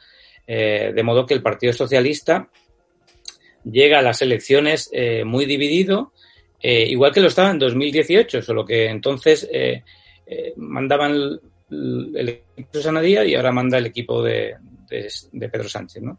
[0.48, 2.50] de modo que el Partido Socialista
[3.64, 4.90] llega a las elecciones
[5.24, 6.14] muy dividido,
[6.68, 9.84] eh, igual que lo estaba en 2018, solo que entonces eh,
[10.26, 11.12] eh, mandaban
[11.70, 14.56] el, equipo de Susana Díaz y ahora manda el equipo de,
[14.90, 16.18] de- Pedro Sánchez, ¿no?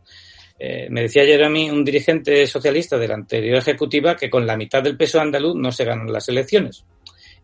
[0.56, 4.46] Eh, me decía ayer a mí un dirigente socialista de la anterior ejecutiva que con
[4.46, 6.84] la mitad del peso andaluz no se ganan las elecciones.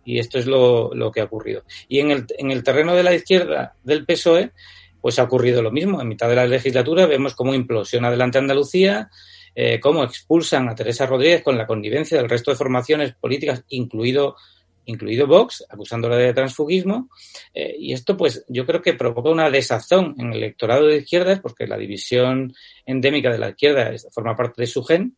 [0.04, 1.64] Y esto es lo, lo que ha ocurrido.
[1.88, 4.52] Y en el, en el terreno de la izquierda del PSOE,
[5.00, 6.00] pues ha ocurrido lo mismo.
[6.00, 9.10] En mitad de la legislatura vemos cómo implosiona adelante Andalucía,
[9.54, 14.36] eh, cómo expulsan a Teresa Rodríguez con la connivencia del resto de formaciones políticas, incluido,
[14.84, 17.08] incluido Vox, acusándola de transfugismo.
[17.52, 21.40] Eh, y esto, pues, yo creo que provoca una desazón en el electorado de izquierdas,
[21.40, 22.54] porque la división
[22.86, 25.16] endémica de la izquierda forma parte de su gen.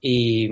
[0.00, 0.48] Y,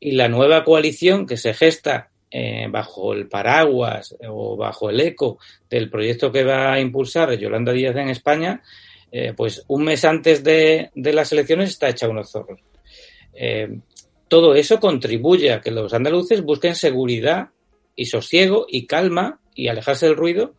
[0.00, 5.38] y la nueva coalición que se gesta eh, bajo el paraguas o bajo el eco
[5.70, 8.60] del proyecto que va a impulsar Yolanda Díaz en España,
[9.16, 12.58] eh, pues un mes antes de, las elecciones está hecha unos zorros.
[13.32, 13.78] Eh,
[14.26, 17.50] todo eso contribuye a que los andaluces busquen seguridad
[17.94, 20.54] y sosiego y calma y alejarse del ruido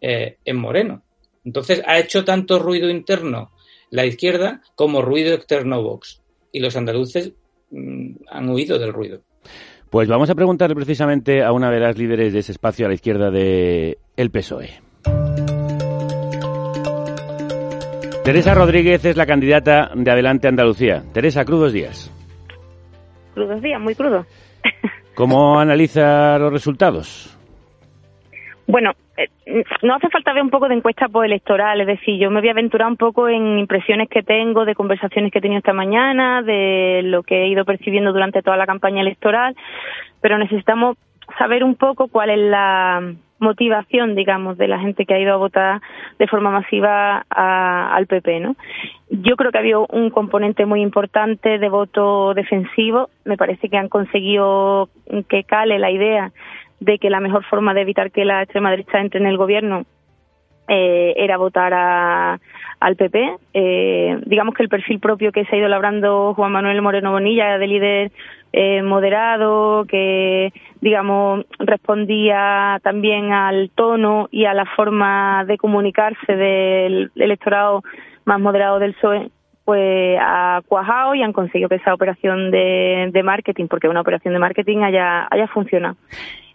[0.00, 1.04] eh, en Moreno.
[1.44, 3.52] Entonces ha hecho tanto ruido interno
[3.90, 6.22] la izquierda como ruido externo Vox.
[6.50, 7.34] Y los andaluces
[7.70, 9.22] mm, han huido del ruido.
[9.90, 12.96] Pues vamos a preguntarle precisamente a una de las líderes de ese espacio a la
[12.96, 13.96] izquierda de
[14.32, 14.91] PSOE.
[18.24, 21.02] Teresa Rodríguez es la candidata de Adelante Andalucía.
[21.12, 22.08] Teresa, crudos días.
[23.34, 24.26] Crudos días, muy crudos.
[25.16, 27.36] ¿Cómo analiza los resultados?
[28.68, 32.38] Bueno, eh, no hace falta ver un poco de encuesta postelectoral, es decir, yo me
[32.38, 35.72] voy a aventurar un poco en impresiones que tengo, de conversaciones que he tenido esta
[35.72, 39.56] mañana, de lo que he ido percibiendo durante toda la campaña electoral,
[40.20, 40.96] pero necesitamos
[41.38, 45.36] saber un poco cuál es la motivación, digamos, de la gente que ha ido a
[45.36, 45.80] votar
[46.18, 48.54] de forma masiva a- al PP, ¿no?
[49.10, 53.10] Yo creo que ha habido un componente muy importante de voto defensivo.
[53.24, 54.88] Me parece que han conseguido
[55.28, 56.30] que cale la idea
[56.78, 59.84] de que la mejor forma de evitar que la extrema derecha entre en el gobierno
[60.68, 62.38] eh, era votar a-
[62.82, 63.36] al PP.
[63.54, 67.58] Eh, digamos que el perfil propio que se ha ido labrando Juan Manuel Moreno Bonilla
[67.58, 68.12] de líder
[68.52, 77.10] eh, moderado, que digamos respondía también al tono y a la forma de comunicarse del
[77.16, 77.82] electorado
[78.24, 79.30] más moderado del PSOE,
[79.64, 84.34] pues ha cuajado y han conseguido que esa operación de, de marketing, porque una operación
[84.34, 85.96] de marketing haya, haya funcionado.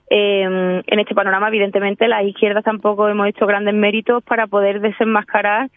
[0.09, 5.69] Eh, en este panorama, evidentemente, las izquierdas tampoco hemos hecho grandes méritos para poder desenmascarar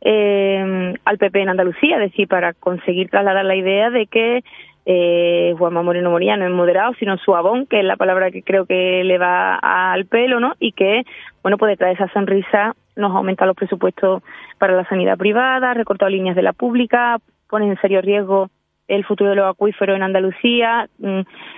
[0.00, 4.42] eh, al PP en Andalucía, es decir, para conseguir trasladar la idea de que
[4.88, 8.66] eh, Juanma Moreno Moría no es moderado, sino suavón, que es la palabra que creo
[8.66, 10.54] que le va al pelo, ¿no?
[10.60, 11.02] Y que,
[11.42, 14.22] bueno, puede traer esa sonrisa, nos aumenta los presupuestos
[14.58, 17.18] para la sanidad privada, recortado líneas de la pública,
[17.50, 18.48] pone en serio riesgo
[18.88, 20.88] el futuro de los acuíferos en Andalucía,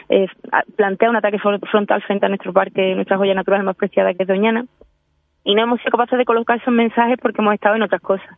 [0.09, 0.26] eh,
[0.76, 4.22] plantea un ataque fro- frontal frente a nuestro parque, nuestra joya natural más preciada que
[4.22, 4.64] es Doñana.
[5.49, 8.28] Y no hemos sido capaces de colocar esos mensajes porque hemos estado en otras cosas.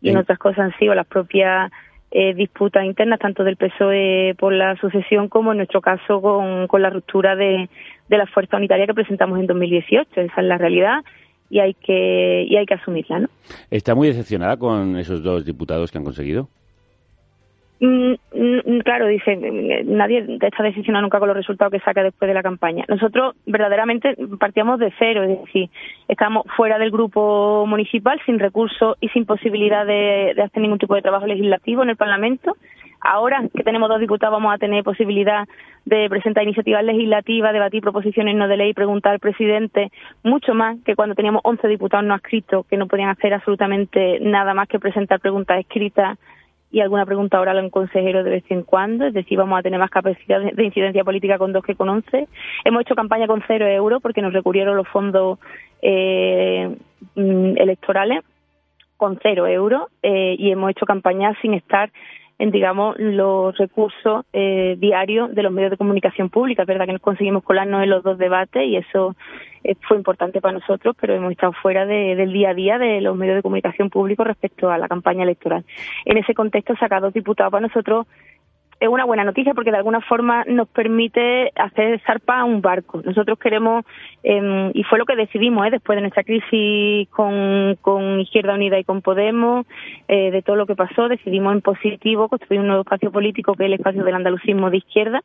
[0.00, 1.72] Y en otras cosas han sido las propias
[2.12, 6.80] eh, disputas internas, tanto del PSOE por la sucesión como en nuestro caso con, con
[6.80, 7.68] la ruptura de,
[8.08, 10.20] de la fuerza unitaria que presentamos en 2018.
[10.20, 11.02] Esa es la realidad
[11.50, 13.28] y hay que, y hay que asumirla, ¿no?
[13.68, 16.48] ¿Está muy decepcionada con esos dos diputados que han conseguido?
[17.80, 22.28] Mm, mm, Claro, dice, mm, nadie está decepcionado nunca con los resultados que saca después
[22.28, 22.84] de la campaña.
[22.88, 25.70] Nosotros verdaderamente partíamos de cero, es decir,
[26.08, 30.94] estamos fuera del grupo municipal, sin recursos y sin posibilidad de, de hacer ningún tipo
[30.94, 32.56] de trabajo legislativo en el Parlamento.
[33.00, 35.46] Ahora que tenemos dos diputados vamos a tener posibilidad
[35.84, 40.94] de presentar iniciativas legislativas, debatir proposiciones no de ley, preguntar al presidente, mucho más que
[40.94, 45.20] cuando teníamos 11 diputados no adscritos que no podían hacer absolutamente nada más que presentar
[45.20, 46.18] preguntas escritas
[46.74, 49.62] y alguna pregunta oral a un consejero de vez en cuando, es decir, vamos a
[49.62, 52.26] tener más capacidad de, de incidencia política con dos que con once.
[52.64, 55.38] Hemos hecho campaña con cero euros porque nos recurrieron los fondos
[55.82, 56.76] eh,
[57.14, 58.24] mm, electorales
[58.96, 61.92] con cero euros eh, y hemos hecho campaña sin estar
[62.38, 66.62] en, digamos, los recursos eh, diarios de los medios de comunicación pública.
[66.62, 69.14] Es verdad que nos conseguimos colarnos en los dos debates y eso
[69.62, 73.00] eh, fue importante para nosotros, pero hemos estado fuera de- del día a día de
[73.00, 75.64] los medios de comunicación públicos respecto a la campaña electoral.
[76.04, 78.06] En ese contexto, sacar dos diputados para nosotros
[78.80, 83.02] es una buena noticia porque de alguna forma nos permite hacer zarpa a un barco.
[83.04, 83.84] Nosotros queremos,
[84.22, 85.70] eh, y fue lo que decidimos ¿eh?
[85.70, 89.66] después de nuestra crisis con, con Izquierda Unida y con Podemos,
[90.08, 93.64] eh, de todo lo que pasó, decidimos en positivo construir un nuevo espacio político que
[93.64, 95.22] es el espacio del andalucismo de izquierda.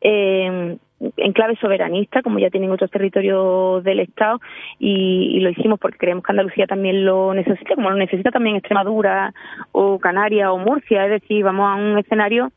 [0.00, 0.76] eh,
[1.16, 4.40] en clave soberanista, como ya tienen otros territorios del Estado,
[4.78, 8.56] y, y lo hicimos porque creemos que Andalucía también lo necesita, como lo necesita también
[8.56, 9.32] Extremadura
[9.72, 12.50] o Canarias o Murcia, es decir, vamos a un escenario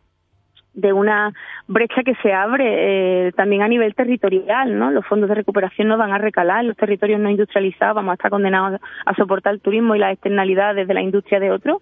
[0.74, 1.34] de una
[1.68, 4.92] brecha que se abre eh, también a nivel territorial, ¿no?
[4.92, 8.32] Los fondos de recuperación no van a recalar, los territorios no industrializados vamos a estar
[8.32, 11.82] condenados a soportar el turismo y las externalidades de la industria de otros,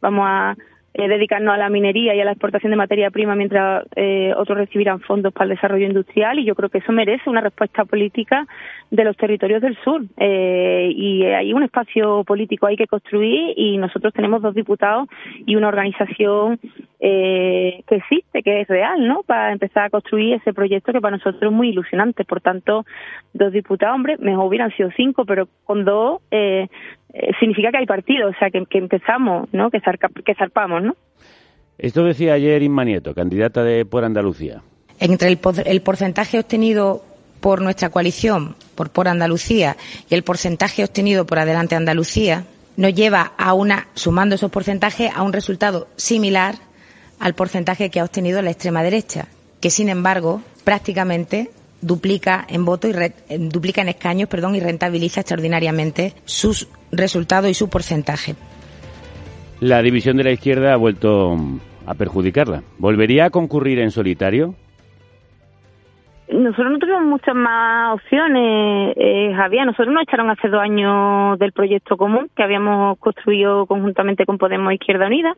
[0.00, 0.56] vamos a
[0.94, 4.58] eh, dedicarnos a la minería y a la exportación de materia prima mientras eh, otros
[4.58, 8.48] recibirán fondos para el desarrollo industrial y yo creo que eso merece una respuesta política
[8.90, 13.76] de los territorios del sur eh, y hay un espacio político ahí que construir y
[13.78, 15.08] nosotros tenemos dos diputados
[15.46, 16.58] y una organización
[17.00, 19.22] eh, que existe, que es real, ¿no?
[19.22, 22.24] Para empezar a construir ese proyecto que para nosotros es muy ilusionante.
[22.24, 22.84] Por tanto,
[23.32, 26.66] dos diputados, hombre, mejor hubieran sido cinco, pero con dos eh,
[27.12, 29.70] eh, significa que hay partido, o sea, que, que empezamos, ¿no?
[29.70, 30.96] Que, zarca- que zarpamos, ¿no?
[31.78, 34.62] Esto decía ayer Inma Nieto, candidata de por Andalucía.
[34.98, 37.02] Entre el, por- el porcentaje obtenido
[37.40, 39.76] por nuestra coalición, por Por Andalucía,
[40.10, 42.42] y el porcentaje obtenido por Adelante Andalucía,
[42.76, 46.54] nos lleva a una, sumando esos porcentajes, a un resultado similar
[47.20, 49.26] al porcentaje que ha obtenido la extrema derecha,
[49.60, 51.50] que sin embargo prácticamente
[51.80, 57.54] duplica en voto y re- duplica en escaños, perdón, y rentabiliza extraordinariamente sus resultados y
[57.54, 58.34] su porcentaje.
[59.60, 61.36] La división de la izquierda ha vuelto
[61.86, 62.62] a perjudicarla.
[62.78, 64.54] ¿Volvería a concurrir en solitario?
[66.30, 69.64] nosotros no tuvimos muchas más opciones, eh, Javier.
[69.64, 74.70] Nosotros nos echaron hace dos años del proyecto común que habíamos construido conjuntamente con Podemos
[74.70, 75.34] e Izquierda Unida.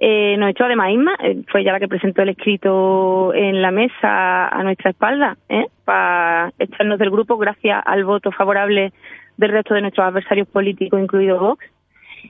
[0.00, 3.72] Eh, nos echó además Isma, eh, fue ella la que presentó el escrito en la
[3.72, 5.66] mesa a nuestra espalda, ¿eh?
[5.84, 8.92] para echarnos del grupo gracias al voto favorable
[9.36, 11.64] del resto de nuestros adversarios políticos, incluido Vox.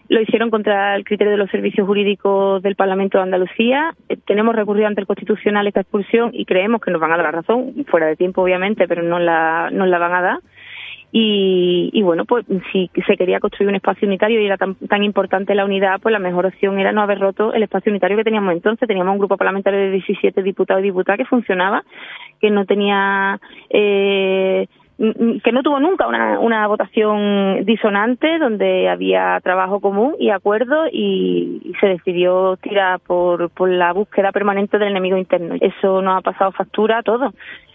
[0.09, 3.95] Lo hicieron contra el criterio de los servicios jurídicos del Parlamento de Andalucía.
[4.09, 7.27] Eh, tenemos recurrido ante el Constitucional esta expulsión y creemos que nos van a dar
[7.27, 10.39] la razón, fuera de tiempo obviamente, pero no la, nos la van a dar.
[11.11, 15.03] Y, y bueno, pues si se quería construir un espacio unitario y era tan, tan
[15.03, 18.25] importante la unidad, pues la mejor opción era no haber roto el espacio unitario que
[18.25, 18.87] teníamos entonces.
[18.87, 21.83] Teníamos un grupo parlamentario de 17 diputados y diputadas que funcionaba,
[22.41, 23.41] que no tenía
[23.71, 24.67] eh,
[24.99, 31.61] que no tuvo nunca una, una votación disonante donde había trabajo común y acuerdo y,
[31.65, 35.55] y se decidió tirar por, por la búsqueda permanente del enemigo interno.
[35.61, 37.33] Eso nos ha pasado factura a todos.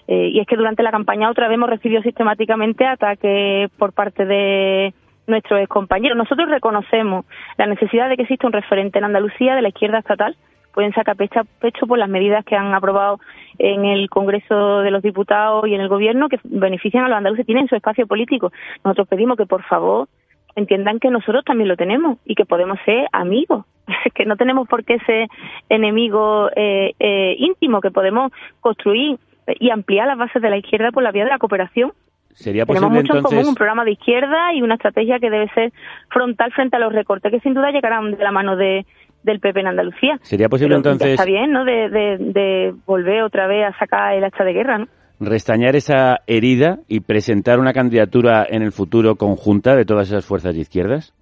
[0.08, 4.26] Eh, y es que durante la campaña otra vez hemos recibido sistemáticamente ataques por parte
[4.26, 4.94] de
[5.28, 6.18] nuestros compañeros.
[6.18, 7.26] Nosotros reconocemos
[7.58, 10.36] la necesidad de que exista un referente en Andalucía de la izquierda estatal.
[10.74, 13.20] Pueden sacar pecho, por las medidas que han aprobado
[13.60, 17.46] en el Congreso de los Diputados y en el Gobierno que benefician a los andaluces,
[17.46, 18.52] tienen su espacio político.
[18.84, 20.08] Nosotros pedimos que, por favor,
[20.56, 23.66] entiendan que nosotros también lo tenemos y que podemos ser amigos,
[24.16, 25.28] que no tenemos por qué ser
[25.70, 29.20] enemigos eh, eh, íntimos, que podemos construir
[29.60, 31.92] y ampliar las bases de la izquierda por la vía de la cooperación.
[32.34, 35.30] Sería Tenemos posible mucho en entonces común, un programa de izquierda y una estrategia que
[35.30, 35.72] debe ser
[36.10, 38.86] frontal frente a los recortes que sin duda llegarán de la mano de
[39.24, 40.20] del PP en Andalucía.
[40.22, 41.64] sería posible Pero entonces está bien, ¿no?
[41.64, 44.88] De, de, de volver otra vez a sacar el hacha de guerra, ¿no?
[45.20, 50.54] restañar esa herida y presentar una candidatura en el futuro conjunta de todas esas fuerzas
[50.56, 51.14] de izquierdas.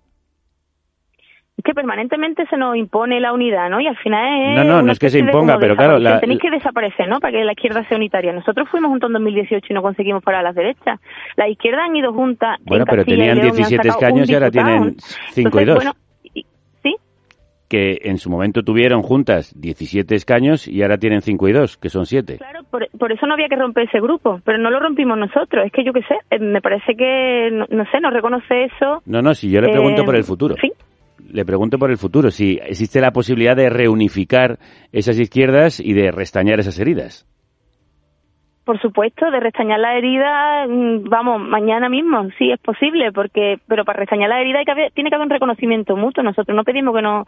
[1.58, 3.80] Es que permanentemente se nos impone la unidad, ¿no?
[3.82, 6.40] Y al final es No, no, no es que se imponga, pero claro, la- Tenéis
[6.40, 7.20] que desaparecer, ¿no?
[7.20, 8.34] Para que la izquierda sea unitaria.
[8.34, 11.00] Nosotros fuimos juntos en 2018 y no conseguimos parar a las derechas.
[11.36, 14.22] Las izquierdas han ido juntas Bueno, en pero tenían León y han 17 sacado un
[14.22, 15.76] escaños y ahora tienen 5 y Entonces, 2.
[15.76, 15.92] Bueno.
[17.70, 21.88] Que en su momento tuvieron juntas 17 escaños y ahora tienen 5 y 2, que
[21.88, 22.38] son 7.
[22.38, 25.66] Claro, por, por eso no había que romper ese grupo, pero no lo rompimos nosotros.
[25.66, 29.02] Es que yo qué sé, eh, me parece que, no, no sé, no reconoce eso.
[29.06, 30.56] No, no, si yo le pregunto Eh, por el futuro.
[30.60, 30.70] sí.
[31.34, 34.60] Le pregunto por el futuro, si existe la posibilidad de reunificar
[34.92, 37.28] esas izquierdas y de restañar esas heridas.
[38.66, 43.84] Por supuesto, de restañar la herida, mm, vamos, mañana mismo, sí es posible, porque, pero
[43.86, 46.24] para restañar la herida hay que haber- tiene que haber un reconocimiento mutuo.
[46.24, 47.28] Nosotros no pedimos que nos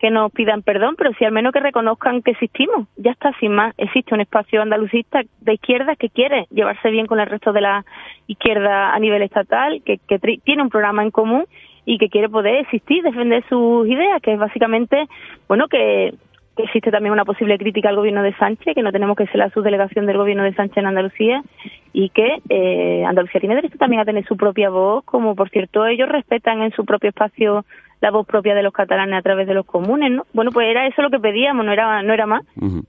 [0.00, 2.88] que nos pidan perdón, pero sí al menos que reconozcan que existimos.
[2.96, 3.74] Ya está, sin más.
[3.76, 7.84] Existe un espacio andalucista de izquierda que quiere llevarse bien con el resto de la
[8.26, 11.44] izquierda a nivel estatal, que, que tiene un programa en común
[11.90, 15.08] y que quiere poder existir, defender sus ideas, que es básicamente,
[15.48, 16.14] bueno, que,
[16.56, 19.38] que existe también una posible crítica al gobierno de Sánchez, que no tenemos que ser
[19.38, 21.42] la subdelegación del gobierno de Sánchez en Andalucía
[21.92, 25.84] y que eh, Andalucía tiene derecho también a tener su propia voz, como por cierto
[25.84, 27.64] ellos respetan en su propio espacio
[28.00, 30.24] la voz propia de los catalanes a través de los comunes, ¿no?
[30.32, 32.42] Bueno, pues era eso lo que pedíamos, no era no era más.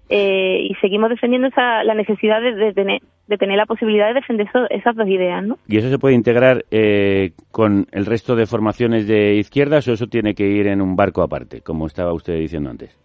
[0.09, 4.15] Eh, y seguimos defendiendo esa, la necesidad de, de tener de tener la posibilidad de
[4.15, 5.57] defender eso- esas dos ideas, ¿no?
[5.67, 10.07] ¿Y eso se puede integrar eh, con el resto de formaciones de izquierdas o eso
[10.07, 12.97] tiene que ir en un barco aparte, como estaba usted diciendo antes?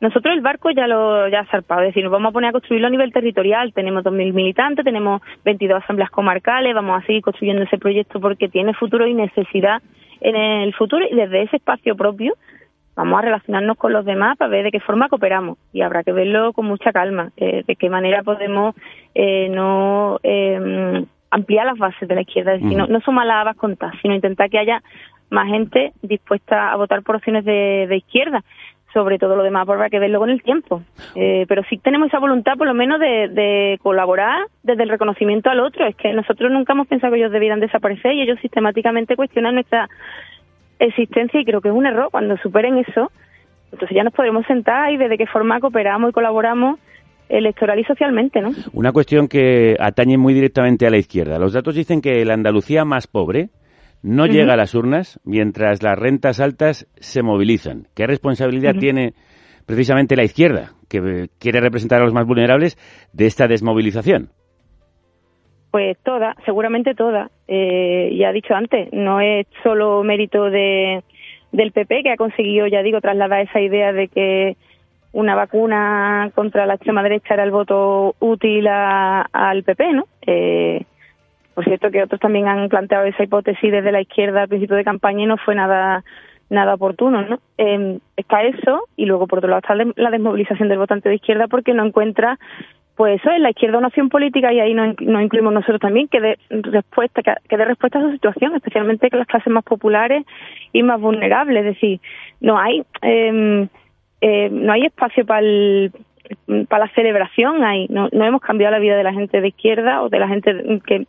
[0.00, 2.52] Nosotros el barco ya lo ya ha zarpado, es decir, nos vamos a poner a
[2.52, 3.72] construirlo a nivel territorial.
[3.72, 8.74] Tenemos 2.000 militantes, tenemos 22 asambleas comarcales, vamos a seguir construyendo ese proyecto porque tiene
[8.74, 9.82] futuro y necesidad
[10.20, 12.34] en el futuro y desde ese espacio propio
[12.94, 15.56] vamos a relacionarnos con los demás para ver de qué forma cooperamos.
[15.72, 18.74] Y habrá que verlo con mucha calma, eh, de qué manera podemos
[19.14, 23.36] eh, no eh, ampliar las bases de la izquierda, es decir, no, no sumar las
[23.36, 24.82] habas contadas, sino intentar que haya
[25.30, 28.42] más gente dispuesta a votar por opciones de, de izquierda
[28.92, 30.82] sobre todo lo demás habrá que verlo con el tiempo.
[31.14, 35.60] Eh, pero sí tenemos esa voluntad por lo menos de, colaborar desde el reconocimiento al
[35.60, 35.86] otro.
[35.86, 39.88] Es que nosotros nunca hemos pensado que ellos debieran desaparecer y ellos sistemáticamente cuestionan nuestra
[40.78, 42.08] existencia y creo que es un error.
[42.10, 43.10] Cuando superen eso,
[43.72, 46.80] entonces ya nos podremos sentar y ver de qué forma cooperamos y colaboramos
[47.28, 48.52] electoral y socialmente, ¿no?
[48.72, 51.38] Una cuestión que atañe muy directamente a la izquierda.
[51.38, 53.50] Los datos dicen que la Andalucía más pobre
[54.02, 57.88] no llega a las urnas mientras las rentas altas se movilizan.
[57.94, 59.12] ¿Qué responsabilidad tiene
[59.66, 62.76] precisamente la izquierda, que eh, quiere representar a los más vulnerables,
[63.12, 64.30] de esta desmovilización?
[65.70, 67.30] Pues toda, seguramente toda.
[67.46, 71.02] Eh, ya he dicho antes, no es solo mérito de,
[71.52, 74.56] del PP que ha conseguido, ya digo, trasladar esa idea de que
[75.12, 80.06] una vacuna contra la extrema derecha era el voto útil a- al PP, ¿no?
[80.26, 80.84] Eh,
[81.58, 84.84] por cierto que otros también han planteado esa hipótesis desde la izquierda al principio de
[84.84, 86.04] campaña y no fue nada
[86.50, 87.40] nada oportuno, ¿no?
[87.58, 91.48] Eh, está eso y luego por otro lado está la desmovilización del votante de izquierda
[91.48, 92.38] porque no encuentra
[92.94, 96.20] pues eso es la izquierda una opción política y ahí nos, incluimos nosotros también que
[96.20, 100.24] dé respuesta que, que dé respuesta a su situación especialmente con las clases más populares
[100.72, 102.00] y más vulnerables es decir
[102.40, 103.68] no hay eh,
[104.20, 105.42] eh, no hay espacio para
[106.68, 110.02] para la celebración hay no, no hemos cambiado la vida de la gente de izquierda
[110.02, 111.06] o de la gente que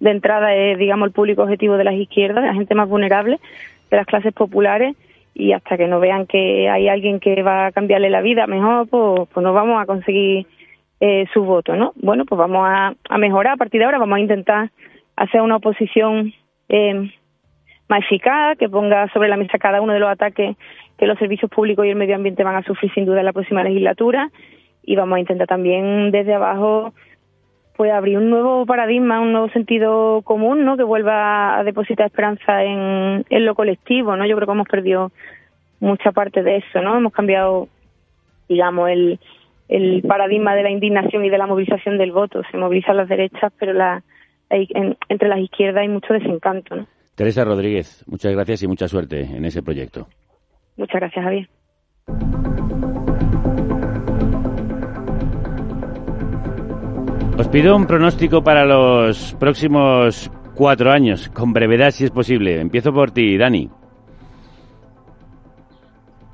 [0.00, 3.38] de entrada es digamos el público objetivo de las izquierdas de la gente más vulnerable
[3.90, 4.96] de las clases populares
[5.34, 8.88] y hasta que no vean que hay alguien que va a cambiarle la vida mejor
[8.88, 10.46] pues, pues no vamos a conseguir
[11.00, 11.92] eh, su voto, ¿no?
[11.94, 14.72] Bueno, pues vamos a, mejorar a partir de ahora, vamos a intentar
[15.14, 16.34] hacer una oposición
[16.68, 17.12] eh,
[17.88, 20.56] más eficaz, que ponga sobre la mesa cada uno de los ataques
[20.98, 23.32] que los servicios públicos y el medio ambiente van a sufrir sin duda en la
[23.32, 24.28] próxima legislatura
[24.82, 26.92] y vamos a intentar también desde abajo
[27.78, 30.76] pues abrir un nuevo paradigma, un nuevo sentido común, ¿no?
[30.76, 34.26] Que vuelva a depositar esperanza en, en lo colectivo, ¿no?
[34.26, 35.12] Yo creo que hemos perdido
[35.78, 36.96] mucha parte de eso, ¿no?
[36.96, 37.68] Hemos cambiado,
[38.48, 39.20] digamos, el,
[39.68, 42.42] el paradigma de la indignación y de la movilización del voto.
[42.50, 44.02] Se movilizan las derechas, pero la,
[44.50, 46.74] en, entre las izquierdas hay mucho desencanto.
[46.74, 46.86] ¿no?
[47.14, 50.08] Teresa Rodríguez, muchas gracias y mucha suerte en ese proyecto.
[50.76, 51.48] Muchas gracias, Javier.
[57.38, 62.60] Os pido un pronóstico para los próximos cuatro años, con brevedad si es posible.
[62.60, 63.70] Empiezo por ti, Dani.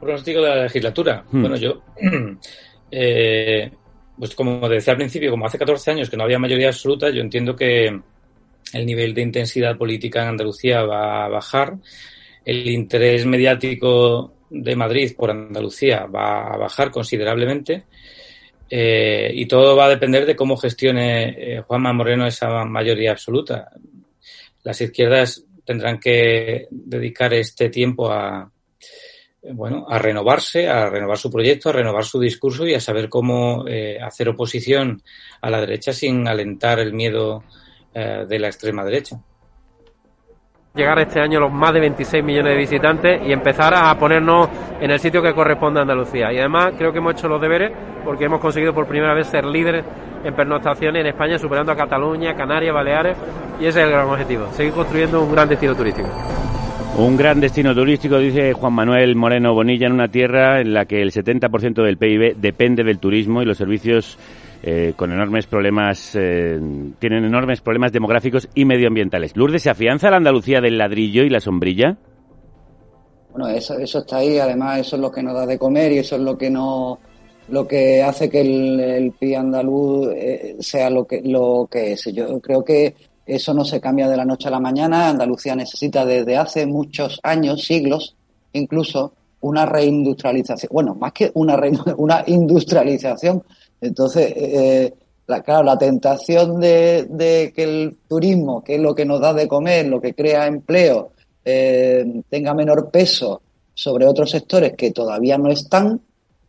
[0.01, 1.23] Pronóstico de la legislatura.
[1.31, 1.41] Hmm.
[1.43, 1.83] Bueno, yo
[2.91, 3.71] eh,
[4.19, 7.21] pues como decía al principio, como hace 14 años que no había mayoría absoluta, yo
[7.21, 8.01] entiendo que
[8.73, 11.75] el nivel de intensidad política en Andalucía va a bajar,
[12.47, 17.85] el interés mediático de Madrid por Andalucía va a bajar considerablemente
[18.71, 23.71] eh, y todo va a depender de cómo gestione eh, Juanma Moreno esa mayoría absoluta.
[24.63, 28.51] Las izquierdas tendrán que dedicar este tiempo a,
[29.53, 33.67] bueno, a renovarse, a renovar su proyecto, a renovar su discurso y a saber cómo
[33.69, 35.03] eh, hacer oposición
[35.41, 37.45] a la derecha sin alentar el miedo
[37.93, 39.21] eh, de la extrema derecha.
[40.77, 44.49] Llegar este año los más de 26 millones de visitantes y empezar a ponernos
[44.81, 46.33] en el sitio que corresponde a Andalucía.
[46.33, 47.71] Y además creo que hemos hecho los deberes
[48.05, 49.85] porque hemos conseguido por primera vez ser líderes
[50.25, 53.17] en pernoctaciones en España, superando a Cataluña, Canarias, Baleares.
[53.61, 56.09] Y ese es el gran objetivo, seguir construyendo un gran destino turístico.
[56.99, 61.01] Un gran destino turístico, dice Juan Manuel Moreno Bonilla, en una tierra en la que
[61.01, 64.19] el 70% del PIB depende del turismo y los servicios
[64.67, 66.59] eh, con enormes problemas, eh,
[66.99, 69.37] tienen enormes problemas demográficos y medioambientales.
[69.37, 71.99] Lourdes, ¿se afianza la Andalucía del ladrillo y la sombrilla?
[73.31, 75.99] Bueno, eso, eso está ahí, además eso es lo que nos da de comer y
[75.99, 76.99] eso es lo que no
[77.49, 82.07] lo que hace que el, el andaluz eh, sea lo que, lo que es.
[82.15, 82.95] Yo creo que
[83.27, 85.11] eso no se cambia de la noche a la mañana.
[85.11, 88.17] Andalucía necesita desde hace muchos años, siglos,
[88.55, 90.71] incluso una reindustrialización.
[90.73, 91.61] Bueno, más que una,
[91.99, 93.43] una industrialización.
[93.81, 94.95] Entonces, eh,
[95.27, 99.49] la, claro, la tentación de, que el turismo, que es lo que nos da de
[99.49, 101.13] comer, lo que crea empleo,
[101.45, 103.43] eh, tenga menor peso
[103.75, 106.01] sobre otros sectores que todavía no están,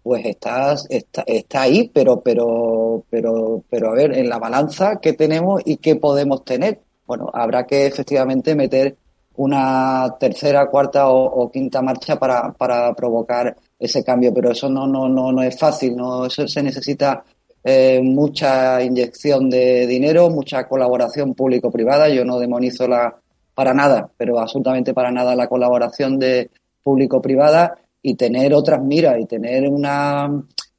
[0.03, 5.13] pues está, está, está ahí, pero, pero, pero, pero a ver, en la balanza, ¿qué
[5.13, 6.81] tenemos y qué podemos tener?
[7.07, 8.97] Bueno, habrá que efectivamente meter
[9.37, 14.87] una tercera, cuarta o, o quinta marcha para, para provocar ese cambio, pero eso no,
[14.87, 17.23] no, no, no es fácil, no, eso se necesita
[17.63, 22.09] eh, mucha inyección de dinero, mucha colaboración público-privada.
[22.09, 23.15] Yo no demonizo la
[23.55, 26.51] para nada, pero absolutamente para nada la colaboración de
[26.83, 30.29] público-privada y tener otras miras y tener una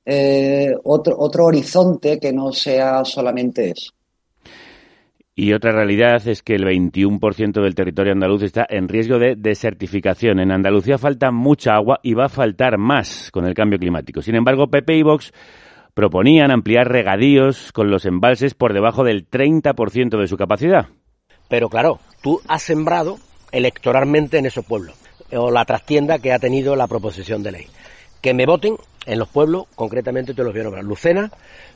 [0.05, 3.95] eh, otro, otro horizonte que no sea solamente eso.
[5.39, 10.41] Y otra realidad es que el 21% del territorio andaluz está en riesgo de desertificación.
[10.41, 14.22] En Andalucía falta mucha agua y va a faltar más con el cambio climático.
[14.22, 15.34] Sin embargo, PP y Vox
[15.93, 20.87] proponían ampliar regadíos con los embalses por debajo del 30% de su capacidad.
[21.51, 23.18] Pero claro, tú has sembrado
[23.53, 24.95] electoralmente en esos pueblos
[25.32, 27.66] o la trastienda que ha tenido la proposición de ley.
[28.22, 31.30] Que me voten en los pueblos, concretamente te los voy a nombrar, Lucena,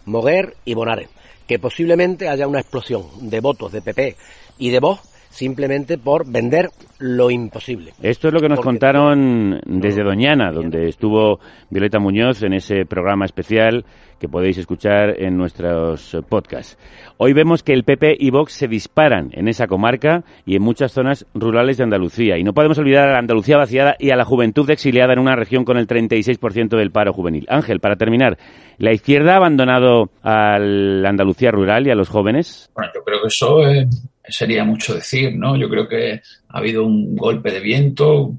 [0.07, 1.11] Moguer y Bonares.
[1.51, 4.17] Que posiblemente haya una explosión de votos de PP
[4.59, 7.95] y de Vox simplemente por vender lo imposible.
[8.03, 13.25] Esto es lo que nos contaron desde Doñana, donde estuvo Violeta Muñoz en ese programa
[13.25, 13.85] especial
[14.19, 16.77] que podéis escuchar en nuestros podcasts.
[17.17, 20.93] Hoy vemos que el PP y Vox se disparan en esa comarca y en muchas
[20.93, 22.37] zonas rurales de Andalucía.
[22.37, 25.37] Y no podemos olvidar a la Andalucía vaciada y a la juventud exiliada en una
[25.37, 27.47] región con el 36% del paro juvenil.
[27.49, 28.37] Ángel, para terminar,
[28.77, 32.71] ¿la izquierda ha abandonado a la Andalucía rural y a los jóvenes?
[32.75, 33.65] Bueno, yo creo que eso
[34.31, 35.57] sería mucho decir, ¿no?
[35.57, 38.35] Yo creo que ha habido un golpe de viento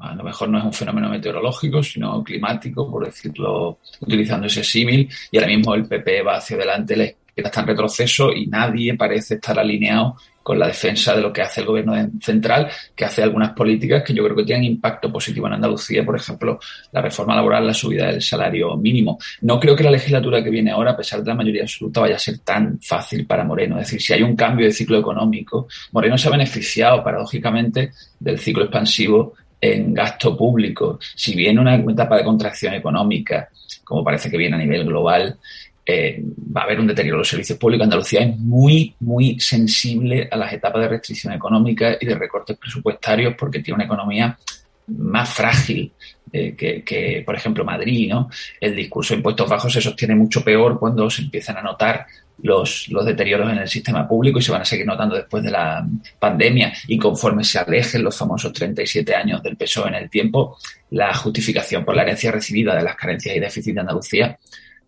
[0.00, 5.08] a lo mejor no es un fenómeno meteorológico, sino climático, por decirlo, utilizando ese símil,
[5.30, 8.96] y ahora mismo el PP va hacia adelante, la izquierda está en retroceso y nadie
[8.96, 10.16] parece estar alineado
[10.48, 11.92] con la defensa de lo que hace el gobierno
[12.22, 16.16] central, que hace algunas políticas que yo creo que tienen impacto positivo en Andalucía, por
[16.16, 16.58] ejemplo,
[16.90, 19.18] la reforma laboral, la subida del salario mínimo.
[19.42, 22.16] No creo que la legislatura que viene ahora, a pesar de la mayoría absoluta, vaya
[22.16, 23.78] a ser tan fácil para Moreno.
[23.78, 28.38] Es decir, si hay un cambio de ciclo económico, Moreno se ha beneficiado, paradójicamente, del
[28.38, 30.98] ciclo expansivo en gasto público.
[31.14, 33.50] Si viene una etapa de contracción económica,
[33.84, 35.36] como parece que viene a nivel global,
[35.90, 36.22] eh,
[36.54, 37.84] va a haber un deterioro de los servicios públicos.
[37.84, 43.34] Andalucía es muy, muy sensible a las etapas de restricción económica y de recortes presupuestarios
[43.38, 44.38] porque tiene una economía
[44.88, 45.90] más frágil
[46.30, 48.28] eh, que, por ejemplo, Madrid, ¿no?
[48.60, 52.04] El discurso de impuestos bajos se sostiene mucho peor cuando se empiezan a notar
[52.42, 55.50] los, los deterioros en el sistema público y se van a seguir notando después de
[55.50, 60.58] la pandemia y conforme se alejen los famosos 37 años del PSOE en el tiempo,
[60.90, 64.38] la justificación por la herencia recibida de las carencias y déficit de Andalucía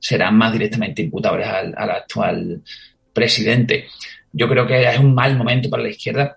[0.00, 2.62] serán más directamente imputables al, al actual
[3.12, 3.86] presidente.
[4.32, 6.36] Yo creo que es un mal momento para la izquierda,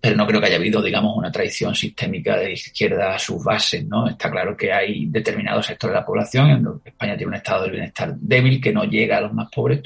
[0.00, 3.84] pero no creo que haya habido, digamos, una traición sistémica de izquierda a sus bases,
[3.84, 4.08] ¿no?
[4.08, 7.72] Está claro que hay determinados sectores de la población, en España tiene un estado del
[7.72, 9.82] bienestar débil que no llega a los más pobres,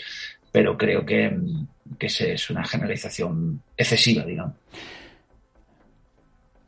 [0.53, 1.37] pero creo que,
[1.99, 4.55] que es una generalización excesiva, digamos.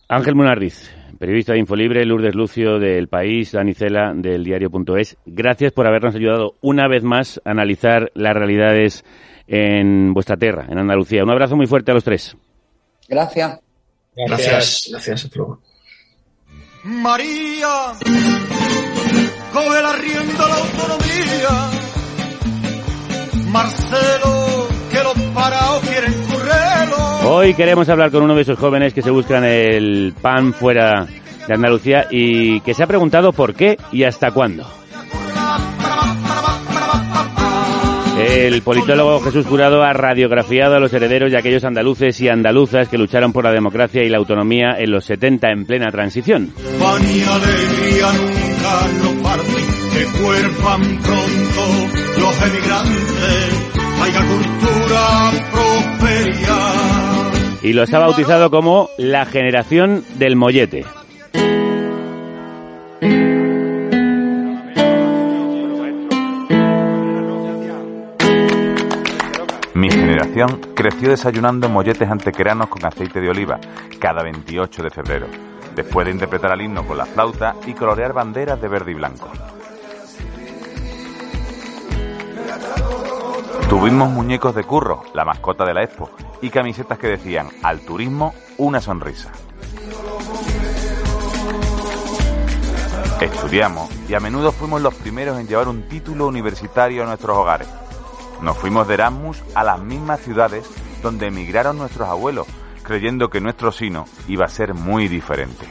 [0.09, 5.17] Ángel Munarriz, periodista de Infolibre, Lourdes Lucio del País, Dani Cela del diario.es.
[5.27, 9.05] Gracias por habernos ayudado una vez más a analizar las realidades
[9.47, 11.23] en vuestra tierra, en Andalucía.
[11.23, 12.37] Un abrazo muy fuerte a los tres.
[13.09, 13.61] Gracias.
[14.17, 14.89] Gracias.
[14.91, 15.61] Gracias, hasta luego.
[16.85, 17.93] María,
[19.53, 21.71] coge la rienda de la autonomía.
[23.49, 24.66] Marcelo,
[24.97, 27.31] que los parados quieren currelo.
[27.31, 31.07] Hoy queremos hablar con uno de esos jóvenes que se buscan el pan fuera
[31.47, 34.67] de Andalucía y que se ha preguntado por qué y hasta cuándo.
[38.19, 42.97] El politólogo Jesús Jurado ha radiografiado a los herederos de aquellos andaluces y andaluzas que
[42.97, 46.51] lucharon por la democracia y la autonomía en los 70 en plena transición.
[46.81, 53.56] Pan y alegría nunca nos parten, que cuerpan pronto los emigrantes.
[54.17, 57.63] Haya cultura, prosperidad.
[57.63, 60.85] Y los ha bautizado como la generación del mollete.
[69.75, 73.61] Mi generación creció desayunando molletes antequeranos con aceite de oliva
[74.01, 75.27] cada 28 de febrero,
[75.75, 79.31] después de interpretar el himno con la flauta y colorear banderas de verde y blanco.
[83.69, 86.09] Tuvimos muñecos de curro, la mascota de la expo,
[86.41, 89.33] y camisetas que decían al turismo una sonrisa.
[93.21, 97.69] Estudiamos y a menudo fuimos los primeros en llevar un título universitario a nuestros hogares.
[98.41, 100.71] Nos fuimos de Erasmus a las mismas ciudades
[101.03, 102.47] donde emigraron nuestros abuelos,
[102.85, 105.67] creyendo que nuestro sino iba a ser muy diferente.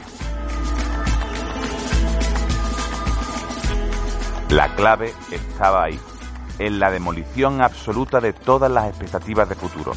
[4.50, 5.98] La clave estaba ahí,
[6.58, 9.92] en la demolición absoluta de todas las expectativas de futuro,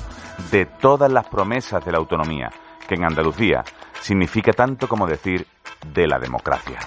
[0.52, 2.50] de todas las promesas de la autonomía,
[2.88, 3.64] que en Andalucía
[4.02, 5.46] significa tanto como decir
[5.94, 6.80] de la democracia.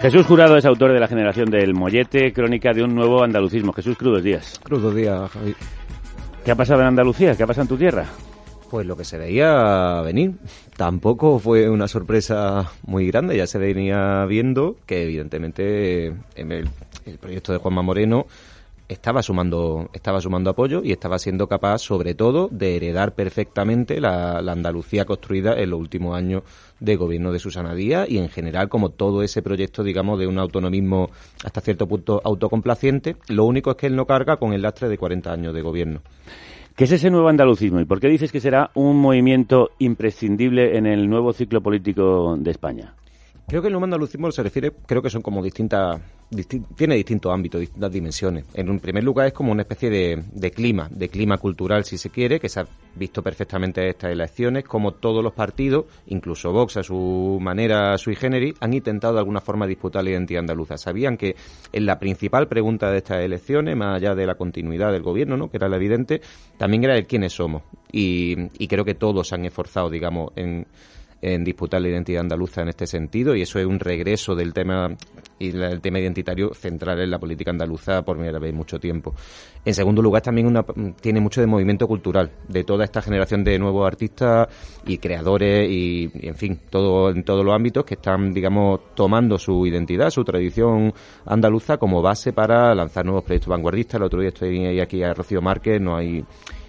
[0.00, 3.72] Jesús Jurado es autor de La generación del mollete, crónica de un nuevo andalucismo.
[3.72, 4.60] Jesús, crudos días.
[4.62, 5.56] Crudos días, Javi.
[6.44, 7.34] ¿Qué ha pasado en Andalucía?
[7.34, 8.04] ¿Qué ha pasado en tu tierra?
[8.70, 10.32] Pues lo que se veía venir.
[10.76, 13.36] Tampoco fue una sorpresa muy grande.
[13.36, 16.68] Ya se venía viendo que, evidentemente, en el,
[17.20, 18.26] proyecto de Juanma Moreno
[18.88, 24.42] estaba sumando, estaba sumando apoyo y estaba siendo capaz, sobre todo, de heredar perfectamente la,
[24.42, 26.42] la Andalucía construida en los últimos años
[26.80, 30.38] de gobierno de Susana Díaz y, en general, como todo ese proyecto, digamos, de un
[30.38, 31.10] autonomismo
[31.44, 33.16] hasta cierto punto autocomplaciente.
[33.28, 36.00] Lo único es que él no carga con el lastre de 40 años de gobierno.
[36.76, 40.84] ¿Qué es ese nuevo andalucismo y por qué dices que será un movimiento imprescindible en
[40.84, 42.92] el nuevo ciclo político de España?
[43.48, 45.98] Creo que el nuevo andalucismo se refiere, creo que son como distintas,
[46.76, 48.44] tiene distintos ámbitos, distintas dimensiones.
[48.54, 51.98] En un primer lugar es como una especie de, de clima, de clima cultural si
[51.98, 52.66] se quiere, que se ha
[52.96, 58.16] visto perfectamente en estas elecciones, como todos los partidos, incluso Vox a su manera sui
[58.16, 60.76] generis, han intentado de alguna forma disputar la identidad andaluza.
[60.78, 61.36] Sabían que
[61.72, 65.48] en la principal pregunta de estas elecciones, más allá de la continuidad del gobierno, ¿no?
[65.48, 66.20] que era la evidente,
[66.56, 67.62] también era el quiénes somos.
[67.92, 70.66] Y, y creo que todos se han esforzado, digamos, en
[71.22, 74.96] en disputar la identidad andaluza en este sentido y eso es un regreso del tema
[75.38, 79.14] y el tema identitario central en la política andaluza por primera vez en mucho tiempo.
[79.64, 80.64] En segundo lugar, también una,
[81.00, 84.48] tiene mucho de movimiento cultural, de toda esta generación de nuevos artistas
[84.86, 89.66] y creadores y, en fin, todo en todos los ámbitos que están, digamos, tomando su
[89.66, 90.92] identidad, su tradición
[91.26, 93.96] andaluza como base para lanzar nuevos proyectos vanguardistas.
[93.96, 96.24] El otro día estoy aquí a Rocío Márquez, no hay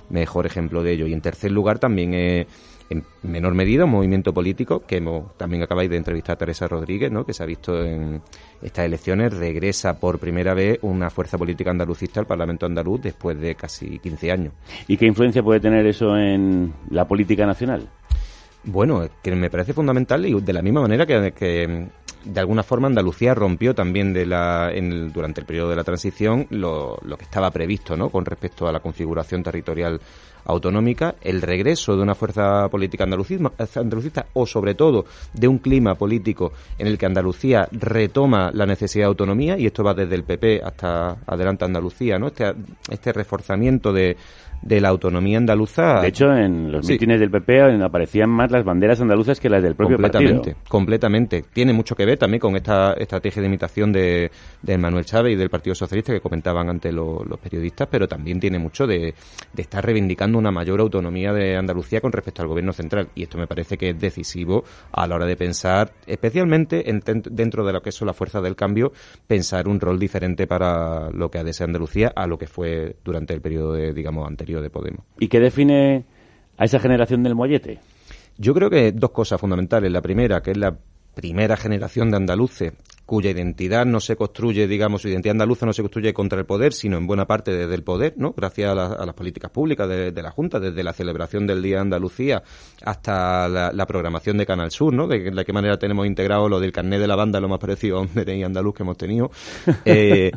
[0.10, 1.08] mejor ejemplo de ello.
[1.08, 2.48] Y en tercer lugar, también es
[2.90, 5.04] en menor medida un movimiento político que
[5.38, 7.26] también acabáis de entrevistar a Teresa Rodríguez, ¿no?
[7.26, 8.22] que se ha visto en
[8.62, 13.56] estas elecciones, regresa por primera vez una fuerza política andalucista al Parlamento andaluz después de
[13.56, 14.54] casi 15 años.
[14.88, 17.90] ¿Y qué influencia puede tener eso en la política nacional?
[18.64, 21.88] Bueno, que me parece fundamental y de la misma manera que, que
[22.26, 26.48] de alguna forma Andalucía rompió también de la, en durante el periodo de la transición
[26.50, 28.10] lo, lo que estaba previsto ¿no?
[28.10, 30.02] con respecto a la configuración territorial
[30.48, 36.54] autonómica, el regreso de una fuerza política andalucista o sobre todo de un clima político
[36.78, 40.62] en el que Andalucía retoma la necesidad de autonomía y esto va desde el PP
[40.64, 42.28] hasta adelante Andalucía, ¿no?
[42.28, 42.54] Este,
[42.90, 44.18] este reforzamiento de,
[44.62, 46.02] de la autonomía andaluza.
[46.02, 49.76] De hecho, en los mítines del PP aparecían más las banderas andaluzas que las del
[49.76, 51.46] propio completamente, Completamente.
[51.54, 54.32] Tiene mucho que ver también con esta estrategia de imitación de,
[54.62, 58.60] de Manuel Chávez y del Partido Socialista que comentaban antes los periodistas, pero también tiene
[58.60, 59.14] mucho de,
[59.54, 63.10] de, estar reivindicando una mayor autonomía de Andalucía con respecto al gobierno central.
[63.16, 67.66] Y esto me parece que es decisivo a la hora de pensar, especialmente en, dentro
[67.66, 68.92] de lo que son las fuerzas del cambio,
[69.28, 72.96] pensar un rol diferente para lo que ha de ser Andalucía a lo que fue
[73.04, 75.06] durante el periodo, de, digamos, anterior de Podemos.
[75.20, 76.06] ¿Y qué define
[76.58, 77.80] a esa generación del mollete?
[78.38, 79.92] Yo creo que dos cosas fundamentales.
[79.92, 80.78] La primera, que es la
[81.16, 82.74] primera generación de andaluces
[83.08, 86.74] cuya identidad no se construye, digamos, su identidad andaluza no se construye contra el poder,
[86.74, 88.34] sino en buena parte desde el poder, ¿no?
[88.36, 92.44] Gracias a, las políticas públicas de, la Junta, desde la celebración del Día de Andalucía
[92.84, 95.08] hasta la, programación de Canal Sur, ¿no?
[95.08, 97.98] De, de, qué manera tenemos integrado lo del carnet de la banda, lo más parecido
[97.98, 99.32] a un DNI andaluz que hemos tenido.
[99.86, 100.32] Eh,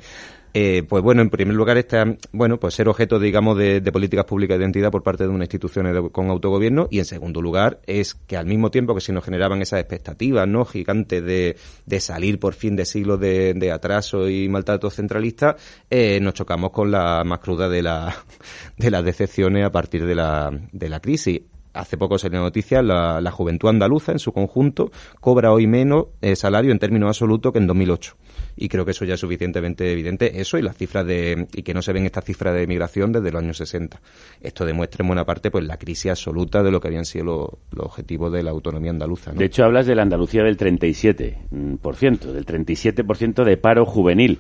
[0.53, 4.59] eh, pues bueno, en primer lugar está, bueno, pues ser objeto, digamos, de, políticas públicas
[4.59, 8.37] de identidad por parte de una institución con autogobierno y en segundo lugar es que
[8.37, 10.65] al mismo tiempo que se nos generaban esas expectativas, ¿no?
[10.65, 15.57] Gigantes de, de salir por fin de siglos de, atraso y maltrato centralista,
[15.89, 18.15] eh, nos chocamos con la más cruda de, la,
[18.77, 21.41] de las decepciones a partir de la, de la crisis
[21.73, 24.91] hace poco salió noticia, la, la, juventud andaluza en su conjunto
[25.21, 28.17] cobra hoy menos eh, salario en términos absolutos que en 2008
[28.57, 31.75] y creo que eso ya es suficientemente evidente, eso y las cifras de, y que
[31.75, 34.01] no se ven estas cifras de migración desde los años 60.
[34.41, 37.87] Esto demuestra en buena parte pues la crisis absoluta de lo que habían sido los,
[37.87, 39.33] objetivos de la autonomía andaluza.
[39.33, 44.39] De hecho, hablas de la Andalucía del 37%, del 37% de paro juvenil.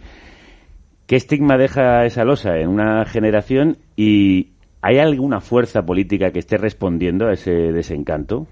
[1.06, 4.50] ¿Qué estigma deja esa losa en una generación y
[4.82, 8.46] hay alguna fuerza política que esté respondiendo a ese desencanto?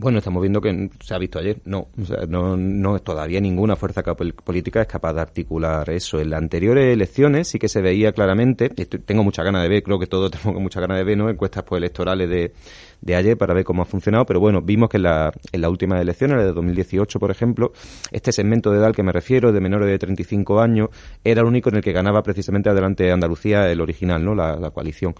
[0.00, 1.60] Bueno, estamos viendo que se ha visto ayer.
[1.64, 6.20] No, o sea, no, no todavía ninguna fuerza política es capaz de articular eso.
[6.20, 8.68] En las anteriores elecciones sí que se veía claramente.
[8.68, 11.28] tengo mucha ganas de ver, creo que todos tenemos mucha ganas de ver, ¿no?
[11.28, 12.52] Encuestas pues, electorales de,
[13.00, 15.68] de ayer para ver cómo ha funcionado, pero bueno, vimos que en la, en la
[15.68, 17.72] última elección, la de 2018, por ejemplo,
[18.12, 20.90] este segmento de edad al que me refiero, de menores de 35 años,
[21.24, 24.36] era el único en el que ganaba precisamente adelante de Andalucía el original, ¿no?
[24.36, 25.16] la coalición.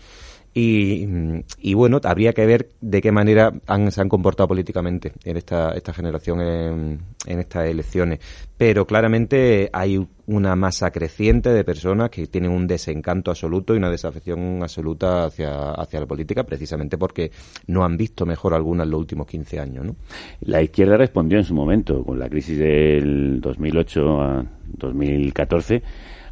[0.60, 5.70] Y, bueno, habría que ver de qué manera han, se han comportado políticamente en esta,
[5.70, 8.18] esta generación en, estas elecciones.
[8.56, 13.88] Pero claramente hay una masa creciente de personas que tienen un desencanto absoluto y una
[13.88, 17.30] desafección absoluta hacia, hacia la política, precisamente porque
[17.68, 19.84] no han visto mejor alguna en los últimos 15 años.
[19.84, 19.96] ¿no?
[20.40, 24.44] La izquierda respondió en su momento, con la crisis del 2008 a
[24.76, 25.82] 2014,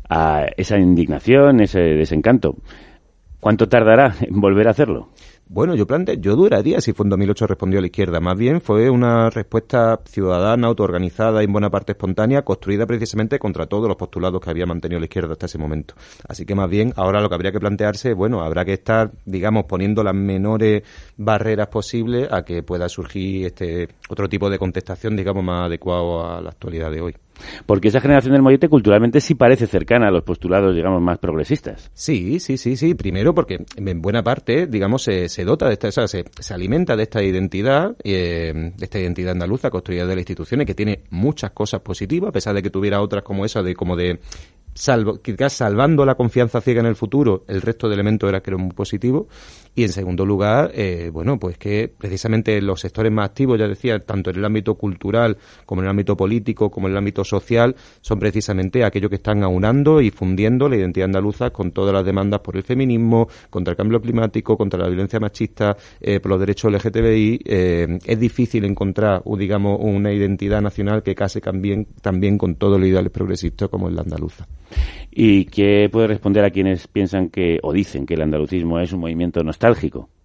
[0.09, 2.57] a esa indignación, ese desencanto.
[3.41, 5.09] ¿Cuánto tardará en volver a hacerlo?
[5.49, 8.19] Bueno, yo plante, yo duraría si fue en 2008 respondió a la izquierda.
[8.19, 13.67] Más bien fue una respuesta ciudadana, autoorganizada y en buena parte espontánea, construida precisamente contra
[13.67, 15.95] todos los postulados que había mantenido la izquierda hasta ese momento.
[16.29, 19.67] Así que más bien ahora lo que habría que plantearse, bueno, habrá que estar, digamos,
[19.67, 20.83] poniendo las menores
[21.17, 26.41] barreras posibles a que pueda surgir este otro tipo de contestación, digamos, más adecuado a
[26.41, 27.15] la actualidad de hoy.
[27.67, 31.91] Porque esa generación del mollete culturalmente sí parece cercana a los postulados, digamos, más progresistas.
[31.95, 32.95] Sí, sí, sí, sí.
[32.95, 37.03] Primero porque en buena parte, digamos, se, se dota de esta, o se, alimenta de
[37.05, 41.81] esta identidad, eh, de esta identidad andaluza construida de las instituciones, que tiene muchas cosas
[41.81, 44.21] positivas, a pesar de que tuviera otras como esa de como de
[44.77, 48.51] salvo, quizás salvando la confianza ciega en el futuro, el resto de elementos era que
[48.51, 49.29] era muy positivo.
[49.77, 53.99] Y en segundo lugar, eh, bueno, pues que precisamente los sectores más activos, ya decía,
[53.99, 57.77] tanto en el ámbito cultural como en el ámbito político, como en el ámbito social,
[58.01, 62.41] son precisamente aquellos que están aunando y fundiendo la identidad andaluza con todas las demandas
[62.41, 66.73] por el feminismo, contra el cambio climático, contra la violencia machista, eh, por los derechos
[66.73, 67.43] LGTBI.
[67.45, 72.89] Eh, es difícil encontrar, digamos, una identidad nacional que case también, también con todos los
[72.89, 74.47] ideales progresistas como es la andaluza.
[75.11, 79.01] ¿Y qué puede responder a quienes piensan que o dicen que el andalucismo es un
[79.01, 79.66] movimiento nostálgico?
[79.67, 80.16] nostálgico.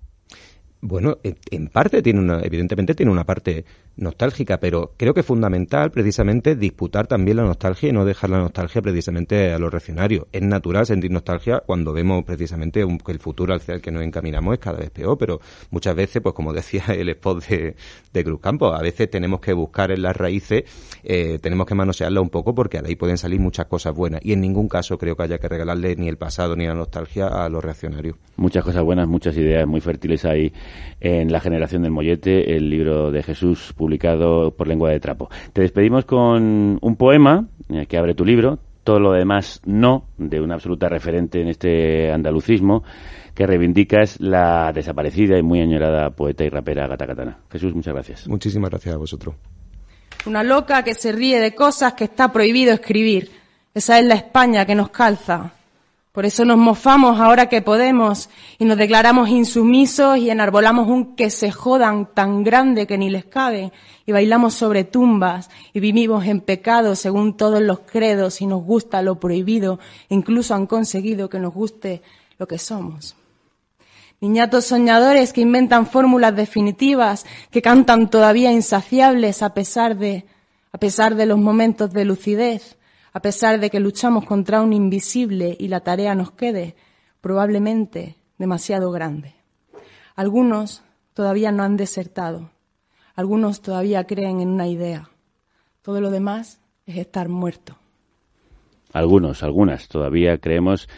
[0.83, 3.65] Bueno, en parte tiene una, evidentemente tiene una parte
[3.97, 8.39] nostálgica, pero creo que es fundamental precisamente disputar también la nostalgia y no dejar la
[8.39, 10.25] nostalgia precisamente a los reaccionarios.
[10.31, 14.53] Es natural sentir nostalgia cuando vemos precisamente que el futuro hacia el que nos encaminamos
[14.53, 17.75] es cada vez peor, pero muchas veces, pues como decía el spot de,
[18.11, 20.63] de Cruz Campos, a veces tenemos que buscar en las raíces,
[21.03, 24.33] eh, tenemos que manosearla un poco porque de ahí pueden salir muchas cosas buenas y
[24.33, 27.49] en ningún caso creo que haya que regalarle ni el pasado ni la nostalgia a
[27.49, 28.15] los reaccionarios.
[28.37, 30.51] Muchas cosas buenas, muchas ideas muy fértiles ahí
[30.99, 35.29] en La generación del mollete, el libro de Jesús publicado por Lengua de Trapo.
[35.53, 40.41] Te despedimos con un poema eh, que abre tu libro, todo lo demás no, de
[40.41, 42.83] una absoluta referente en este andalucismo,
[43.33, 47.39] que reivindicas la desaparecida y muy añorada poeta y rapera Gata Katana.
[47.51, 48.27] Jesús, muchas gracias.
[48.27, 49.35] Muchísimas gracias a vosotros.
[50.25, 53.31] Una loca que se ríe de cosas que está prohibido escribir.
[53.73, 55.53] Esa es la España que nos calza.
[56.11, 61.29] Por eso nos mofamos ahora que podemos y nos declaramos insumisos y enarbolamos un que
[61.29, 63.71] se jodan tan grande que ni les cabe
[64.05, 69.01] y bailamos sobre tumbas y vivimos en pecado según todos los credos y nos gusta
[69.01, 72.01] lo prohibido e incluso han conseguido que nos guste
[72.37, 73.15] lo que somos.
[74.19, 80.25] Niñatos soñadores que inventan fórmulas definitivas, que cantan todavía insaciables a pesar de,
[80.73, 82.77] a pesar de los momentos de lucidez,
[83.13, 86.75] a pesar de que luchamos contra un invisible y la tarea nos quede
[87.19, 89.35] probablemente demasiado grande.
[90.15, 90.83] Algunos
[91.13, 92.51] todavía no han desertado,
[93.15, 95.09] algunos todavía creen en una idea.
[95.81, 97.77] Todo lo demás es estar muerto.
[98.93, 100.89] Algunos, algunas todavía creemos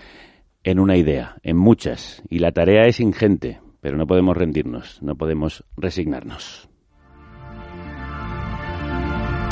[0.64, 5.16] en una idea, en muchas, y la tarea es ingente, pero no podemos rendirnos, no
[5.16, 6.70] podemos resignarnos.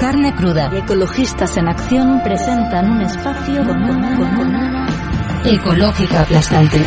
[0.02, 4.88] Carne cruda y ecologistas en acción presentan un espacio con una,
[5.46, 6.78] ecológica aplastante.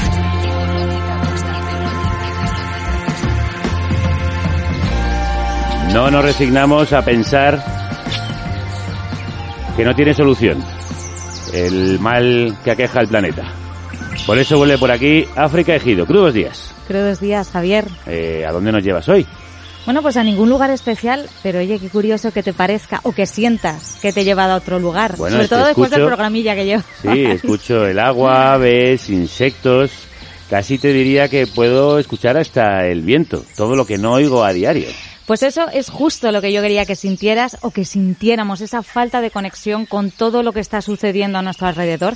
[5.93, 7.65] No nos resignamos a pensar
[9.77, 10.61] que no tiene solución
[11.53, 13.45] el mal que aqueja al planeta.
[14.27, 16.05] Por eso vuelve por aquí África Ejido.
[16.05, 16.75] Crudos días.
[16.89, 17.85] Crudos días, Javier.
[18.07, 19.25] Eh, ¿A dónde nos llevas hoy?
[19.85, 23.27] Bueno, pues a ningún lugar especial, pero oye, qué curioso que te parezca o que
[23.27, 25.17] sientas que te he llevado a otro lugar.
[25.17, 26.83] Sobre todo después del programilla que llevo.
[27.03, 29.91] Sí, escucho el agua, aves, insectos.
[30.49, 34.53] Casi te diría que puedo escuchar hasta el viento, todo lo que no oigo a
[34.53, 34.89] diario.
[35.27, 39.23] Pues eso es justo lo que yo quería que sintieras o que sintiéramos, esa falta
[39.23, 42.15] de conexión con todo lo que está sucediendo a nuestro alrededor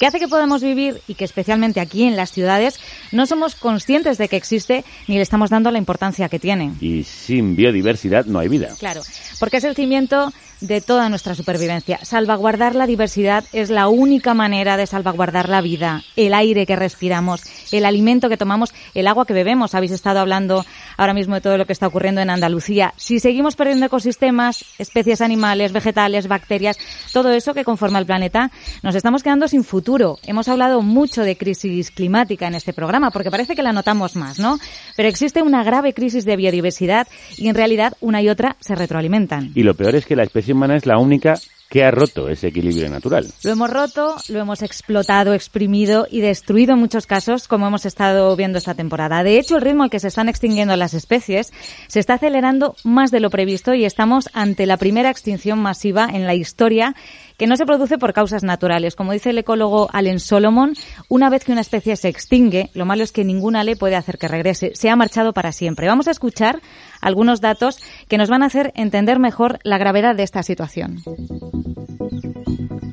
[0.00, 2.80] que hace que podamos vivir y que especialmente aquí en las ciudades
[3.12, 6.72] no somos conscientes de que existe ni le estamos dando la importancia que tiene.
[6.80, 8.70] Y sin biodiversidad no hay vida.
[8.78, 9.02] Claro,
[9.38, 11.98] porque es el cimiento de toda nuestra supervivencia.
[12.02, 17.42] Salvaguardar la diversidad es la única manera de salvaguardar la vida, el aire que respiramos,
[17.72, 19.74] el alimento que tomamos, el agua que bebemos.
[19.74, 20.64] Habéis estado hablando
[20.96, 22.92] ahora mismo de todo lo que está ocurriendo en Andalucía.
[22.96, 26.78] Si seguimos perdiendo ecosistemas, especies animales, vegetales, bacterias,
[27.12, 28.50] todo eso que conforma el planeta,
[28.82, 30.18] nos estamos quedando sin futuro.
[30.24, 34.38] Hemos hablado mucho de crisis climática en este programa porque parece que la notamos más,
[34.38, 34.58] ¿no?
[34.96, 39.52] Pero existe una grave crisis de biodiversidad y en realidad una y otra se retroalimentan.
[39.54, 41.34] Y lo peor es que la especie humana es la única
[41.70, 43.28] que ha roto ese equilibrio natural.
[43.44, 48.34] Lo hemos roto, lo hemos explotado, exprimido y destruido en muchos casos, como hemos estado
[48.34, 49.22] viendo esta temporada.
[49.22, 51.52] De hecho, el ritmo al que se están extinguiendo las especies
[51.86, 56.26] se está acelerando más de lo previsto y estamos ante la primera extinción masiva en
[56.26, 56.96] la historia
[57.40, 58.94] que no se produce por causas naturales.
[58.94, 60.74] Como dice el ecólogo Allen Solomon,
[61.08, 64.18] una vez que una especie se extingue, lo malo es que ninguna ley puede hacer
[64.18, 64.72] que regrese.
[64.74, 65.86] Se ha marchado para siempre.
[65.86, 66.60] Vamos a escuchar
[67.00, 67.78] algunos datos
[68.08, 70.98] que nos van a hacer entender mejor la gravedad de esta situación.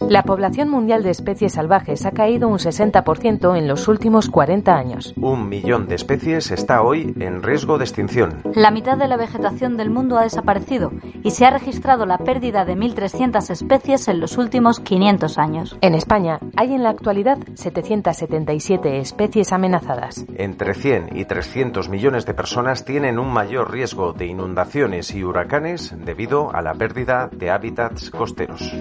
[0.09, 5.13] La población mundial de especies salvajes ha caído un 60% en los últimos 40 años.
[5.17, 8.41] Un millón de especies está hoy en riesgo de extinción.
[8.55, 10.93] La mitad de la vegetación del mundo ha desaparecido
[11.23, 15.77] y se ha registrado la pérdida de 1.300 especies en los últimos 500 años.
[15.81, 20.25] En España hay en la actualidad 777 especies amenazadas.
[20.35, 25.93] Entre 100 y 300 millones de personas tienen un mayor riesgo de inundaciones y huracanes
[25.97, 28.73] debido a la pérdida de hábitats costeros.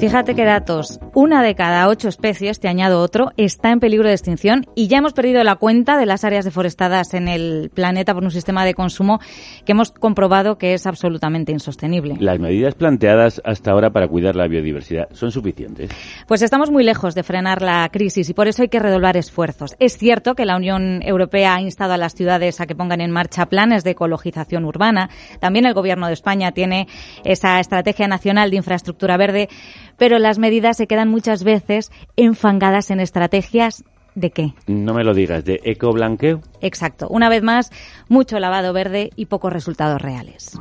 [0.00, 0.98] Fíjate qué datos.
[1.20, 4.96] Una de cada ocho especies, te añado otro, está en peligro de extinción y ya
[4.96, 8.72] hemos perdido la cuenta de las áreas deforestadas en el planeta por un sistema de
[8.72, 9.20] consumo
[9.66, 12.16] que hemos comprobado que es absolutamente insostenible.
[12.20, 15.90] ¿Las medidas planteadas hasta ahora para cuidar la biodiversidad son suficientes?
[16.26, 19.76] Pues estamos muy lejos de frenar la crisis y por eso hay que redoblar esfuerzos.
[19.78, 23.10] Es cierto que la Unión Europea ha instado a las ciudades a que pongan en
[23.10, 25.10] marcha planes de ecologización urbana.
[25.38, 26.88] También el Gobierno de España tiene
[27.26, 29.50] esa estrategia nacional de infraestructura verde,
[29.98, 33.84] pero las medidas se quedan muchas veces enfangadas en estrategias
[34.14, 34.54] ¿De qué?
[34.66, 36.40] No me lo digas, ¿de ecoblanqueo?
[36.60, 37.06] Exacto.
[37.08, 37.70] Una vez más,
[38.08, 40.58] mucho lavado verde y pocos resultados reales.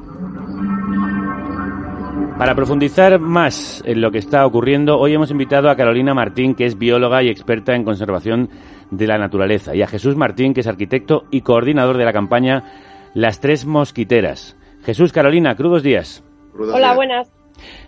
[2.38, 6.66] Para profundizar más en lo que está ocurriendo, hoy hemos invitado a Carolina Martín, que
[6.66, 8.50] es bióloga y experta en conservación
[8.92, 12.64] de la naturaleza, y a Jesús Martín, que es arquitecto y coordinador de la campaña
[13.14, 14.56] Las Tres Mosquiteras.
[14.84, 16.24] Jesús, Carolina, crudos días.
[16.58, 17.39] Hola, buenas.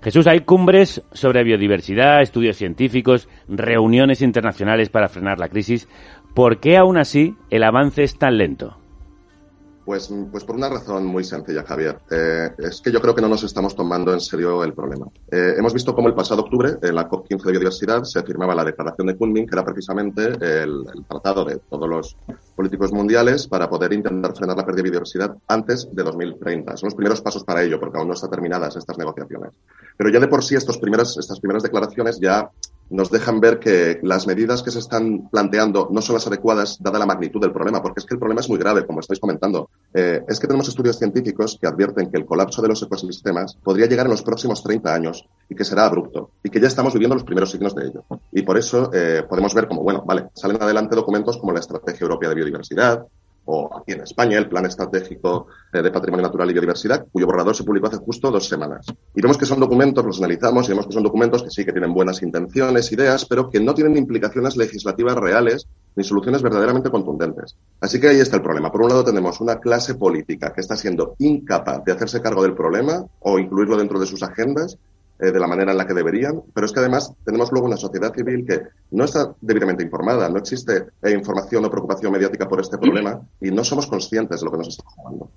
[0.02, 5.88] Jesús, hay cumbres sobre biodiversidad, estudios científicos, reuniones internacionales para frenar la crisis.
[6.34, 8.81] ¿Por qué aún así el avance es tan lento?
[9.92, 12.00] Pues, pues por una razón muy sencilla, Javier.
[12.10, 15.08] Eh, es que yo creo que no nos estamos tomando en serio el problema.
[15.30, 18.64] Eh, hemos visto cómo el pasado octubre, en la COP15 de Biodiversidad, se firmaba la
[18.64, 22.16] Declaración de Kunming, que era precisamente el, tratado de todos los
[22.56, 26.78] políticos mundiales para poder intentar frenar la pérdida de biodiversidad antes de 2030.
[26.78, 29.52] Son los primeros pasos para ello, porque aún no están terminadas estas negociaciones.
[29.98, 32.50] Pero ya de por sí estos primeras, estas primeras declaraciones ya
[32.92, 37.00] nos dejan ver que las medidas que se están planteando no son las adecuadas dada
[37.00, 39.70] la magnitud del problema, porque es que el problema es muy grave, como estáis comentando.
[39.94, 43.88] Eh, es que tenemos estudios científicos que advierten que el colapso de los ecosistemas podría
[43.88, 47.16] llegar en los próximos 30 años y que será abrupto y que ya estamos viviendo
[47.16, 48.04] los primeros signos de ello.
[48.32, 52.04] Y por eso eh, podemos ver como, bueno, vale, salen adelante documentos como la Estrategia
[52.04, 53.06] Europea de Biodiversidad,
[53.46, 57.64] o aquí en España, el Plan Estratégico de Patrimonio Natural y Biodiversidad, cuyo borrador se
[57.64, 58.86] publicó hace justo dos semanas.
[59.16, 61.72] Y vemos que son documentos, los analizamos y vemos que son documentos que sí que
[61.72, 67.56] tienen buenas intenciones, ideas, pero que no tienen implicaciones legislativas reales ni soluciones verdaderamente contundentes.
[67.80, 68.72] Así que ahí está el problema.
[68.72, 72.54] Por un lado tenemos una clase política que está siendo incapaz de hacerse cargo del
[72.54, 74.78] problema o incluirlo dentro de sus agendas
[75.22, 77.78] eh, de la manera en la que deberían, pero es que además tenemos luego una
[77.78, 78.62] sociedad civil que
[78.92, 83.52] no está debidamente informada, no existe eh, información o preocupación mediática por este problema y
[83.52, 85.30] no somos conscientes de lo que nos está jugando.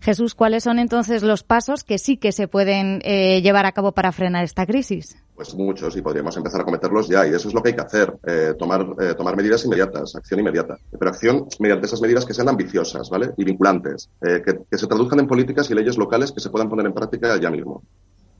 [0.00, 3.92] Jesús, ¿cuáles son entonces los pasos que sí que se pueden eh, llevar a cabo
[3.92, 5.16] para frenar esta crisis?
[5.34, 7.82] Pues muchos y podríamos empezar a cometerlos ya y eso es lo que hay que
[7.82, 12.32] hacer, eh, tomar, eh, tomar medidas inmediatas, acción inmediata, pero acción mediante esas medidas que
[12.32, 13.32] sean ambiciosas, ¿vale?
[13.36, 16.86] Y vinculantes, que, que se traduzcan en políticas y leyes locales que se puedan poner
[16.86, 17.82] en práctica ya mismo.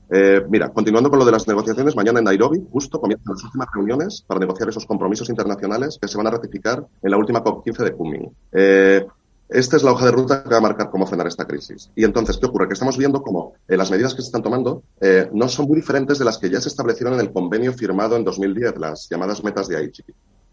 [0.09, 3.67] Eh, mira, continuando con lo de las negociaciones, mañana en Nairobi justo comienzan las últimas
[3.73, 7.83] reuniones para negociar esos compromisos internacionales que se van a ratificar en la última COP15
[7.83, 8.31] de Kunming.
[8.53, 9.05] Eh,
[9.49, 11.89] esta es la hoja de ruta que va a marcar cómo frenar esta crisis.
[11.95, 12.67] Y entonces, ¿qué ocurre?
[12.67, 15.77] Que estamos viendo cómo eh, las medidas que se están tomando eh, no son muy
[15.77, 19.43] diferentes de las que ya se establecieron en el convenio firmado en 2010, las llamadas
[19.43, 20.03] metas de Aichi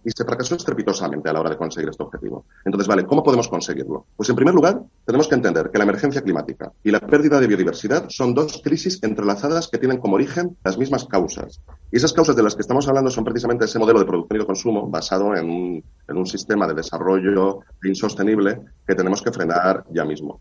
[0.04, 2.44] y se fracasó estrepitosamente a la hora de conseguir este objetivo.
[2.64, 4.06] Entonces, vale, ¿cómo podemos conseguirlo?
[4.16, 7.46] Pues en primer lugar, tenemos que entender que la emergencia climática y la pérdida de
[7.46, 11.60] biodiversidad son dos crisis entrelazadas que tienen como origen las mismas causas.
[11.90, 14.40] Y esas causas de las que estamos hablando son precisamente ese modelo de producción y
[14.40, 20.04] de consumo basado en en un sistema de desarrollo insostenible que tenemos que frenar ya
[20.04, 20.40] mismo.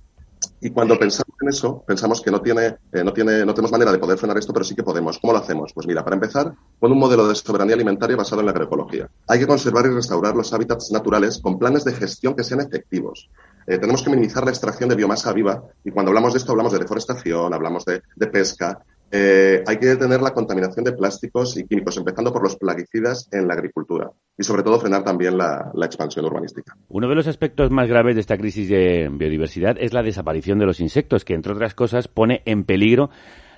[0.61, 3.91] Y cuando pensamos en eso, pensamos que no tiene, eh, no tiene, no tenemos manera
[3.91, 5.19] de poder frenar esto, pero sí que podemos.
[5.19, 5.73] ¿Cómo lo hacemos?
[5.73, 9.09] Pues mira, para empezar, con un modelo de soberanía alimentaria basado en la agroecología.
[9.27, 13.29] Hay que conservar y restaurar los hábitats naturales con planes de gestión que sean efectivos.
[13.67, 16.73] Eh, tenemos que minimizar la extracción de biomasa viva y cuando hablamos de esto hablamos
[16.73, 18.83] de deforestación, hablamos de, de pesca,
[19.15, 23.47] eh, hay que detener la contaminación de plásticos y químicos, empezando por los plaguicidas en
[23.47, 26.75] la agricultura y, sobre todo, frenar también la, la, expansión urbanística.
[26.89, 30.65] Uno de los aspectos más graves de esta crisis de biodiversidad es la desaparición de
[30.65, 33.11] los insectos, que, entre otras cosas, pone en peligro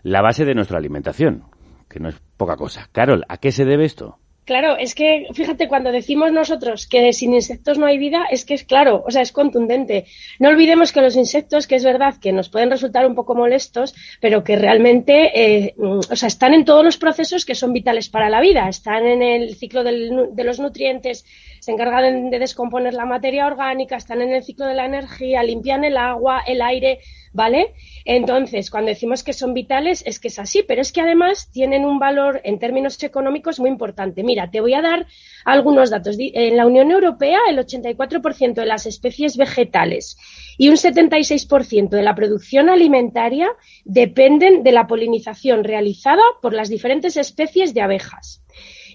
[0.04, 1.46] la base de nuestra alimentación,
[1.90, 2.90] que no es poca cosa.
[2.92, 4.20] Carol, ¿a qué se debe esto?
[4.46, 8.54] Claro, es que fíjate, cuando decimos nosotros que sin insectos no hay vida, es que
[8.54, 10.06] es claro, o sea, es contundente.
[10.38, 13.96] No olvidemos que los insectos, que es verdad que nos pueden resultar un poco molestos,
[14.22, 15.32] pero que realmente,
[15.66, 18.70] eh, o sea, están en todos los procesos que son vitales para la vida.
[18.70, 21.26] Están en el ciclo del, de los nutrientes,
[21.60, 25.84] se encargan de descomponer la materia orgánica, están en el ciclo de la energía, limpian
[25.84, 27.00] el agua, el aire,
[27.36, 27.74] ¿vale?
[28.06, 31.84] Entonces, cuando decimos que son vitales, es que es así, pero es que además tienen
[31.84, 34.24] un valor en términos económicos muy importante.
[34.24, 35.06] Mira, te voy a dar
[35.44, 36.16] algunos datos.
[36.18, 40.18] En la Unión Europea, el 84% de las especies vegetales
[40.58, 43.50] y un 76% de la producción alimentaria
[43.84, 48.42] dependen de la polinización realizada por las diferentes especies de abejas.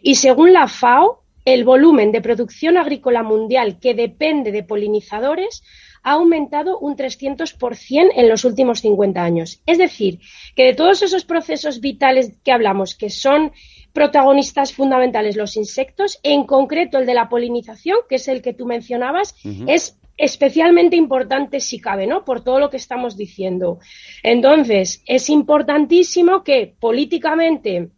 [0.02, 5.62] Y según la FAO, el volumen de producción agrícola mundial que depende de polinizadores
[6.02, 9.60] ha aumentado un 300% en los últimos 50 años.
[9.66, 10.20] Es decir,
[10.54, 13.52] que de todos esos procesos vitales que hablamos, que son
[13.92, 18.64] protagonistas fundamentales los insectos, en concreto el de la polinización, que es el que tú
[18.64, 19.34] mencionabas,
[19.66, 22.24] es especialmente importante si cabe, ¿no?
[22.24, 23.80] Por todo lo que estamos diciendo.
[24.22, 27.90] Entonces, es importantísimo que políticamente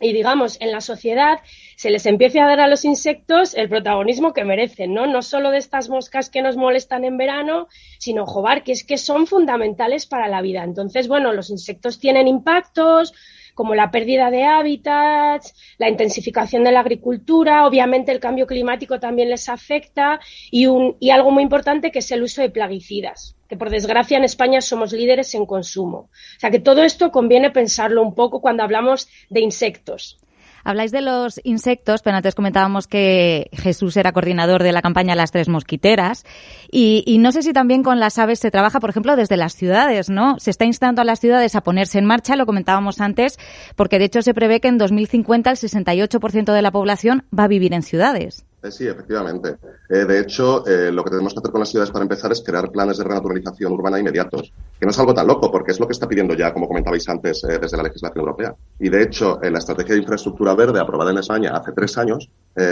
[0.00, 1.38] y digamos en la sociedad
[1.76, 5.06] se les empiece a dar a los insectos el protagonismo que merecen, ¿no?
[5.06, 8.96] No solo de estas moscas que nos molestan en verano, sino, jobar, que es que
[8.98, 10.64] son fundamentales para la vida.
[10.64, 13.12] Entonces, bueno, los insectos tienen impactos,
[13.54, 19.30] como la pérdida de hábitats, la intensificación de la agricultura, obviamente el cambio climático también
[19.30, 20.20] les afecta
[20.50, 24.18] y, un, y algo muy importante que es el uso de plaguicidas, que por desgracia
[24.18, 26.10] en España somos líderes en consumo.
[26.36, 30.18] O sea que todo esto conviene pensarlo un poco cuando hablamos de insectos.
[30.66, 35.30] Habláis de los insectos, pero antes comentábamos que Jesús era coordinador de la campaña Las
[35.30, 36.24] Tres Mosquiteras.
[36.72, 40.10] Y, no sé si también con las aves se trabaja, por ejemplo, desde las ciudades,
[40.10, 40.40] ¿no?
[40.40, 43.38] Se está instando a las ciudades a ponerse en marcha, lo comentábamos antes,
[43.76, 47.48] porque de hecho se prevé que en 2050 el 68% de la población va a
[47.48, 48.44] vivir en ciudades.
[48.66, 49.58] Eh, sí, efectivamente.
[49.88, 52.42] Eh, de hecho, eh, lo que tenemos que hacer con las ciudades para empezar es
[52.42, 55.86] crear planes de renaturalización urbana inmediatos, que no es algo tan loco, porque es lo
[55.86, 58.54] que está pidiendo ya, como comentabais antes, desde la legislación europea.
[58.78, 62.28] Y de hecho, la estrategia de infraestructura verde aprobada en España hace tres años,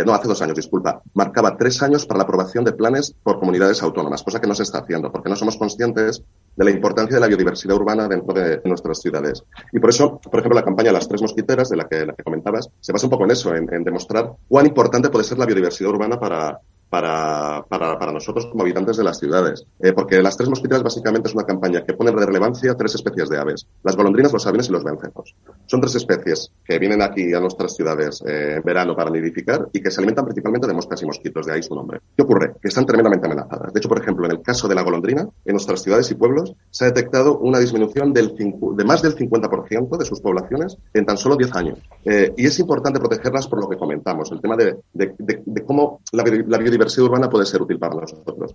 [0.06, 3.82] no, hace dos años, disculpa, marcaba tres años para la aprobación de planes por comunidades
[3.82, 6.22] autónomas, cosa que no se está haciendo, porque no somos conscientes
[6.56, 9.42] de la importancia de la biodiversidad urbana dentro de nuestras ciudades.
[9.72, 12.22] Y por eso, por ejemplo, la campaña Las Tres Mosquiteras, de la que, la que
[12.22, 15.46] comentabas, se basa un poco en eso, en, en demostrar cuán importante puede ser la
[15.46, 19.66] biodiversidad urbana para, para, para, para, nosotros como habitantes de las ciudades.
[19.80, 23.28] Eh, porque Las Tres Mosquiteras básicamente es una campaña que pone de relevancia tres especies
[23.28, 23.66] de aves.
[23.82, 25.34] Las golondrinas, los aviones y los vencejos.
[25.66, 29.80] Son tres especies que vienen aquí a nuestras ciudades eh, en verano para nidificar y
[29.80, 32.00] que se alimentan principalmente de moscas y mosquitos, de ahí su nombre.
[32.16, 32.54] ¿Qué ocurre?
[32.60, 33.72] Que están tremendamente amenazadas.
[33.72, 36.54] De hecho, por ejemplo, en el caso de la golondrina, en nuestras ciudades y pueblos
[36.70, 41.16] se ha detectado una disminución del de más del 50% de sus poblaciones en tan
[41.16, 41.78] solo 10 años.
[42.04, 45.64] Eh, y es importante protegerlas por lo que comentamos, el tema de, de, de, de
[45.64, 48.54] cómo la, la biodiversidad diversidad urbana puede ser útil para nosotros.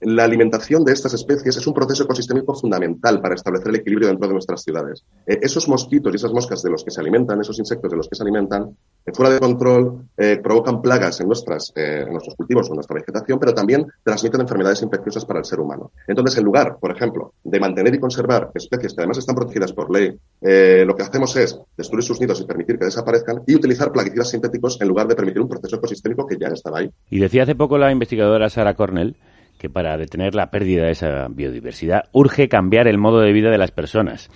[0.00, 4.26] La alimentación de estas especies es un proceso ecosistémico fundamental para establecer el equilibrio dentro
[4.26, 5.04] de nuestras ciudades.
[5.26, 8.08] Eh, esos mosquitos y esas moscas de los que se alimentan, esos insectos de los
[8.08, 8.76] que se alimentan,
[9.12, 13.38] fuera de control, eh, provocan plagas en, nuestras, en nuestros cultivos o en nuestra vegetación,
[13.38, 15.90] pero también transmiten enfermedades infecciosas para el ser humano.
[16.06, 19.90] Entonces, en lugar, por ejemplo, de mantener y conservar especies que además están protegidas por
[19.90, 24.30] ley, lo que hacemos es destruir sus nidos y permitir que desaparezcan y utilizar plaguicidas
[24.30, 26.90] sintéticos en lugar de permitir un proceso ecosistémico que ya estaba ahí.
[27.10, 29.16] Y decía hace poco la investigadora Sara Cornell
[29.58, 33.58] que para detener la pérdida de esa biodiversidad urge cambiar el modo de vida de
[33.58, 34.28] las personas.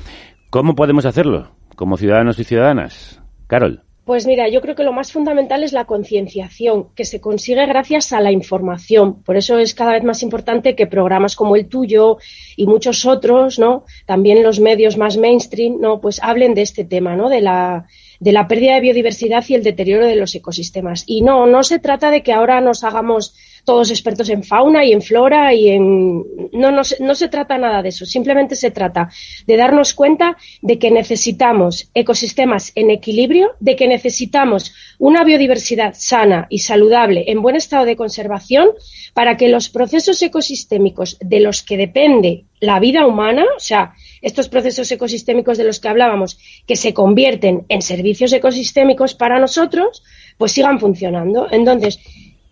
[0.50, 3.20] ¿Cómo podemos hacerlo como ciudadanos y ciudadanas?
[3.48, 3.85] Carol.
[4.06, 8.12] Pues mira, yo creo que lo más fundamental es la concienciación, que se consigue gracias
[8.12, 9.20] a la información.
[9.24, 12.18] Por eso es cada vez más importante que programas como el tuyo
[12.54, 13.84] y muchos otros, ¿no?
[14.06, 16.00] También los medios más mainstream, ¿no?
[16.00, 17.28] Pues hablen de este tema, ¿no?
[17.28, 17.88] De la,
[18.20, 21.02] de la pérdida de biodiversidad y el deterioro de los ecosistemas.
[21.08, 23.34] Y no, no se trata de que ahora nos hagamos
[23.66, 26.24] todos expertos en fauna y en flora y en...
[26.52, 29.10] No, no, no se trata nada de eso, simplemente se trata
[29.46, 36.46] de darnos cuenta de que necesitamos ecosistemas en equilibrio, de que necesitamos una biodiversidad sana
[36.48, 38.68] y saludable en buen estado de conservación
[39.12, 44.48] para que los procesos ecosistémicos de los que depende la vida humana, o sea, estos
[44.48, 50.04] procesos ecosistémicos de los que hablábamos, que se convierten en servicios ecosistémicos para nosotros,
[50.38, 51.48] pues sigan funcionando.
[51.50, 51.98] Entonces,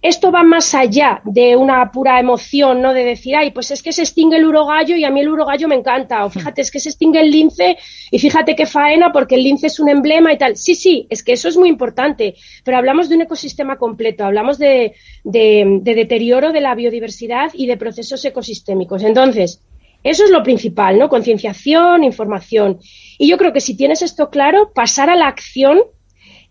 [0.04, 2.92] esto va más allá de una pura emoción, ¿no?
[2.92, 5.66] De decir, ay, pues es que se extingue el urogallo y a mí el urogallo
[5.66, 6.26] me encanta.
[6.26, 7.78] O fíjate, es que se extingue el lince
[8.10, 10.58] y fíjate qué faena porque el lince es un emblema y tal.
[10.58, 12.34] Sí, sí, es que eso es muy importante.
[12.64, 14.92] Pero hablamos de un ecosistema completo, hablamos de,
[15.24, 19.02] de, de deterioro de la biodiversidad y de procesos ecosistémicos.
[19.04, 19.62] Entonces,
[20.02, 21.08] eso es lo principal, ¿no?
[21.08, 22.78] Concienciación, información.
[23.16, 25.78] Y yo creo que si tienes esto claro, pasar a la acción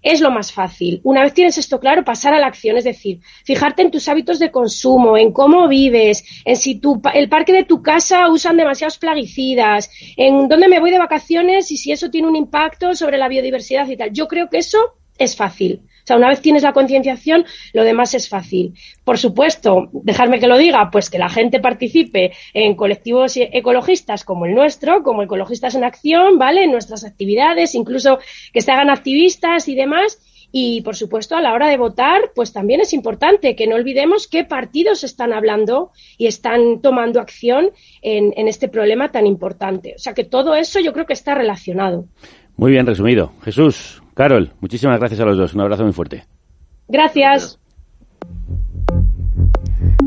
[0.04, 1.02] es lo más fácil.
[1.04, 4.38] Una vez tienes esto claro, pasar a la acción, es decir, fijarte en tus hábitos
[4.38, 8.98] de consumo, en cómo vives, en si tu, el parque de tu casa usan demasiados
[8.98, 13.30] plaguicidas, en dónde me voy de vacaciones y si eso tiene un impacto sobre la
[13.30, 14.12] biodiversidad y tal.
[14.12, 15.82] Yo creo que eso es fácil.
[16.04, 18.74] O sea, una vez tienes la concienciación, lo demás es fácil.
[19.06, 24.46] Por supuesto, dejarme que lo diga, pues que la gente participe en colectivos ecologistas como
[24.46, 26.64] el nuestro, como Ecologistas en Acción, ¿vale?
[26.64, 28.20] En nuestras actividades, incluso
[28.52, 30.20] que se hagan activistas y demás.
[30.56, 34.28] Y, por supuesto, a la hora de votar, pues también es importante que no olvidemos
[34.28, 37.72] qué partidos están hablando y están tomando acción
[38.04, 39.96] en, en este problema tan importante.
[39.96, 42.06] O sea, que todo eso yo creo que está relacionado.
[42.58, 43.32] Muy bien resumido.
[43.44, 45.54] Jesús, Carol, muchísimas gracias a los dos.
[45.54, 46.26] Un abrazo muy fuerte.
[46.88, 47.60] Gracias.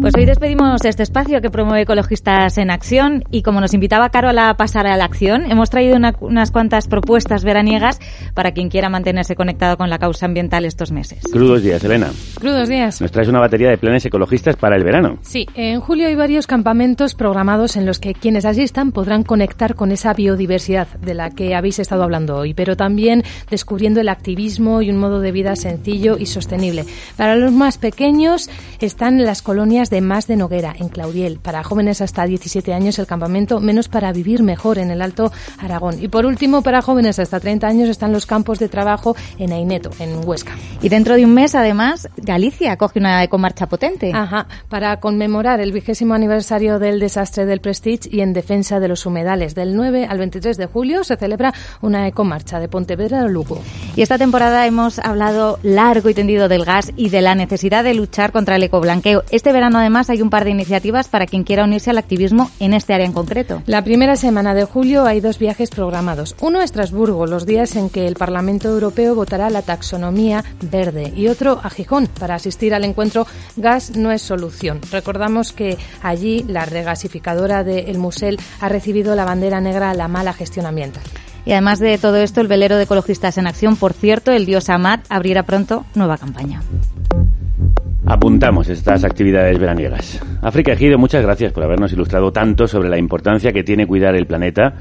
[0.07, 4.31] Pues hoy despedimos este espacio que promueve Ecologistas en Acción y como nos invitaba Caro
[4.39, 7.99] a pasar a la acción, hemos traído unas cuantas propuestas veraniegas
[8.33, 11.25] para quien quiera mantenerse conectado con la causa ambiental estos meses.
[11.33, 12.13] Crudos días, Elena.
[12.39, 13.01] Crudos días.
[13.01, 15.19] Nos traes una batería de planes ecologistas para el verano.
[15.23, 19.91] Sí, en julio hay varios campamentos programados en los que quienes asistan podrán conectar con
[19.91, 24.91] esa biodiversidad de la que habéis estado hablando hoy, pero también descubriendo el activismo y
[24.91, 26.85] un modo de vida sencillo y sostenible.
[27.17, 31.39] Para los más pequeños están las colonias de Más de Noguera, en Claudiel.
[31.39, 35.97] Para jóvenes hasta 17 años, el campamento Menos para Vivir Mejor, en el Alto Aragón.
[36.03, 39.91] Y por último, para jóvenes hasta 30 años están los campos de trabajo en Aineto,
[39.99, 40.53] en Huesca.
[40.83, 44.13] Y dentro de un mes, además, Galicia acoge una ecomarcha potente.
[44.15, 49.07] Ajá, para conmemorar el vigésimo aniversario del desastre del Prestige y en defensa de los
[49.07, 49.55] humedales.
[49.55, 53.61] Del 9 al 23 de julio se celebra una ecomarcha de Pontevedra a Lugo.
[53.95, 57.95] Y esta temporada hemos hablado largo y tendido del gas y de la necesidad de
[57.95, 59.25] luchar contra el ecoblanqueo.
[59.31, 62.73] Este verano, además, hay un par de iniciativas para quien quiera unirse al activismo en
[62.73, 63.63] este área en concreto.
[63.67, 66.37] La primera semana de julio hay dos viajes programados.
[66.41, 71.29] Uno a Estrasburgo, los días en que el Parlamento Europeo votará la taxonomía verde, y
[71.29, 73.27] otro a Gijón, para asistir al encuentro
[73.57, 74.81] Gas no es solución.
[74.91, 80.09] Recordamos que allí la regasificadora de El Musel ha recibido la bandera negra a la
[80.09, 81.03] mala gestión ambiental.
[81.45, 84.69] Y además de todo esto, el velero de ecologistas en acción, por cierto, el dios
[84.69, 86.61] Amat abrirá pronto nueva campaña.
[88.09, 90.21] Apuntamos estas actividades veraniegas.
[90.41, 94.27] África Ejido, muchas gracias por habernos ilustrado tanto sobre la importancia que tiene cuidar el
[94.27, 94.75] planeta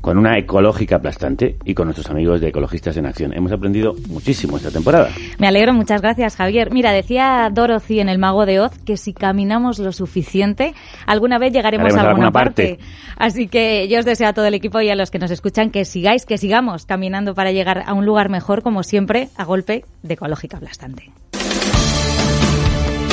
[0.00, 3.32] con una ecológica aplastante y con nuestros amigos de Ecologistas en Acción.
[3.32, 5.08] Hemos aprendido muchísimo esta temporada.
[5.38, 6.70] Me alegro, muchas gracias, Javier.
[6.72, 10.74] Mira, decía Dorothy en El Mago de Oz que si caminamos lo suficiente,
[11.06, 12.80] alguna vez llegaremos a alguna, parte.
[13.16, 15.70] Así que yo os deseo a todo el equipo y a los que nos escuchan
[15.70, 19.86] que sigáis, que sigamos caminando para llegar a un lugar mejor, como siempre, a golpe
[20.02, 21.12] de ecológica aplastante.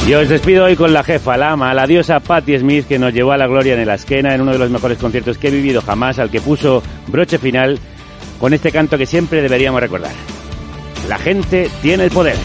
[0.08, 3.14] Y os despido hoy con la jefa, la ama, la diosa Patti Smith, que nos
[3.14, 5.52] llevó a la gloria en el Asquena en uno de los mejores conciertos que he
[5.52, 7.80] vivido jamás, al que puso broche final
[8.40, 10.12] con este canto que siempre deberíamos recordar.
[11.08, 12.36] La gente tiene el poder.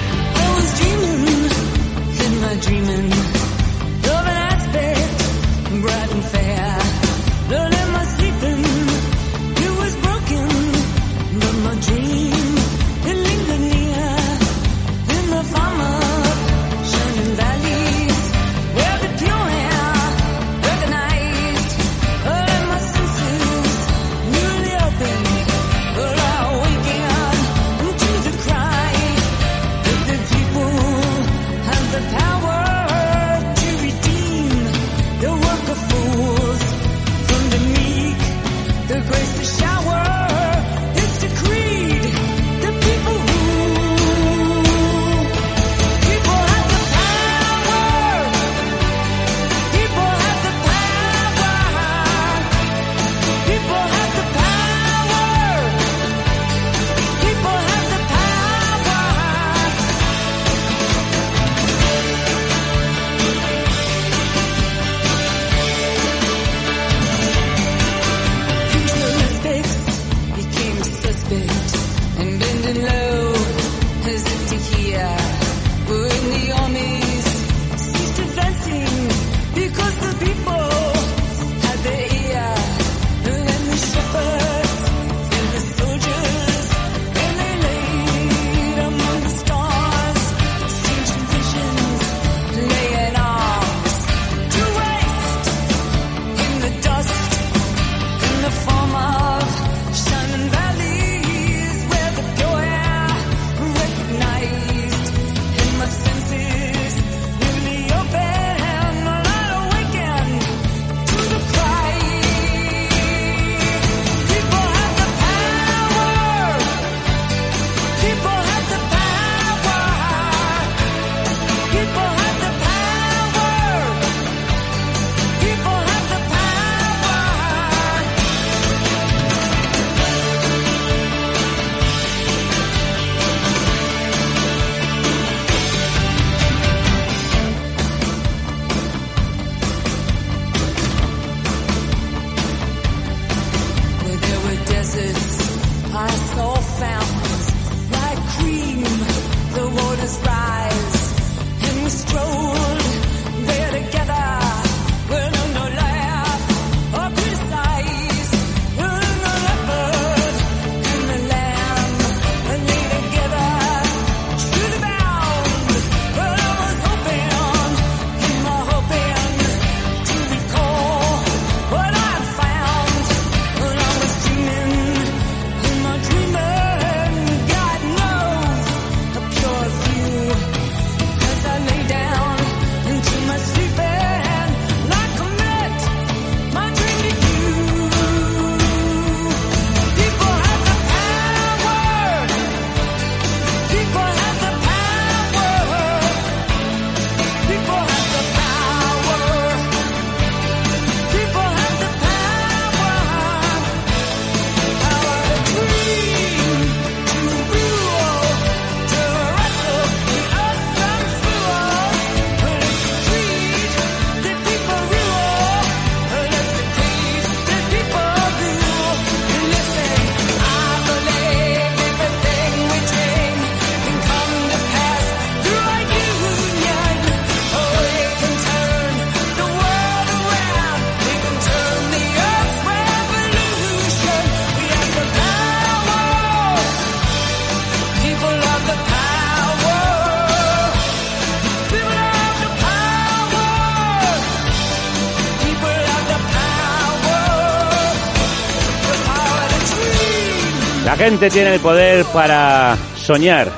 [251.11, 253.49] Gente tiene el poder para soñar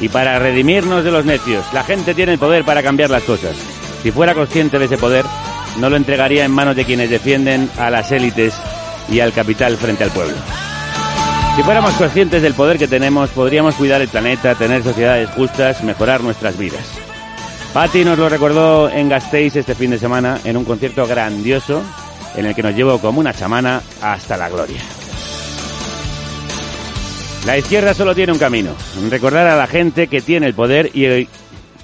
[0.00, 1.64] y para redimirnos de los necios.
[1.72, 3.54] La gente tiene el poder para cambiar las cosas.
[4.02, 5.24] Si fuera consciente de ese poder,
[5.78, 8.54] no lo entregaría en manos de quienes defienden a las élites
[9.08, 10.34] y al capital frente al pueblo.
[11.54, 16.20] Si fuéramos conscientes del poder que tenemos, podríamos cuidar el planeta, tener sociedades justas, mejorar
[16.20, 16.84] nuestras vidas.
[17.72, 21.80] Patti nos lo recordó en Gasteiz este fin de semana en un concierto grandioso
[22.34, 24.82] en el que nos llevó como una chamana hasta la gloria.
[27.46, 28.72] La izquierda solo tiene un camino,
[29.10, 31.28] recordar a la gente que tiene el poder y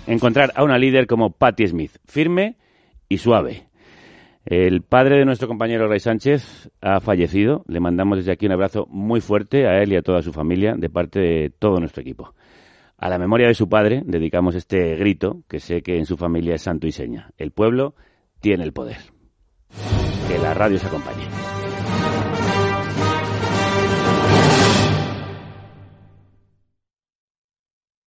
[0.07, 2.57] encontrar a una líder como Patti Smith, firme
[3.09, 3.67] y suave.
[4.45, 7.65] El padre de nuestro compañero Rey Sánchez ha fallecido.
[7.67, 10.75] Le mandamos desde aquí un abrazo muy fuerte a él y a toda su familia
[10.77, 12.35] de parte de todo nuestro equipo.
[12.97, 16.55] A la memoria de su padre dedicamos este grito que sé que en su familia
[16.55, 17.31] es santo y seña.
[17.37, 17.97] El pueblo
[18.41, 18.99] tiene el poder.
[20.29, 21.58] Que la radio se acompañe.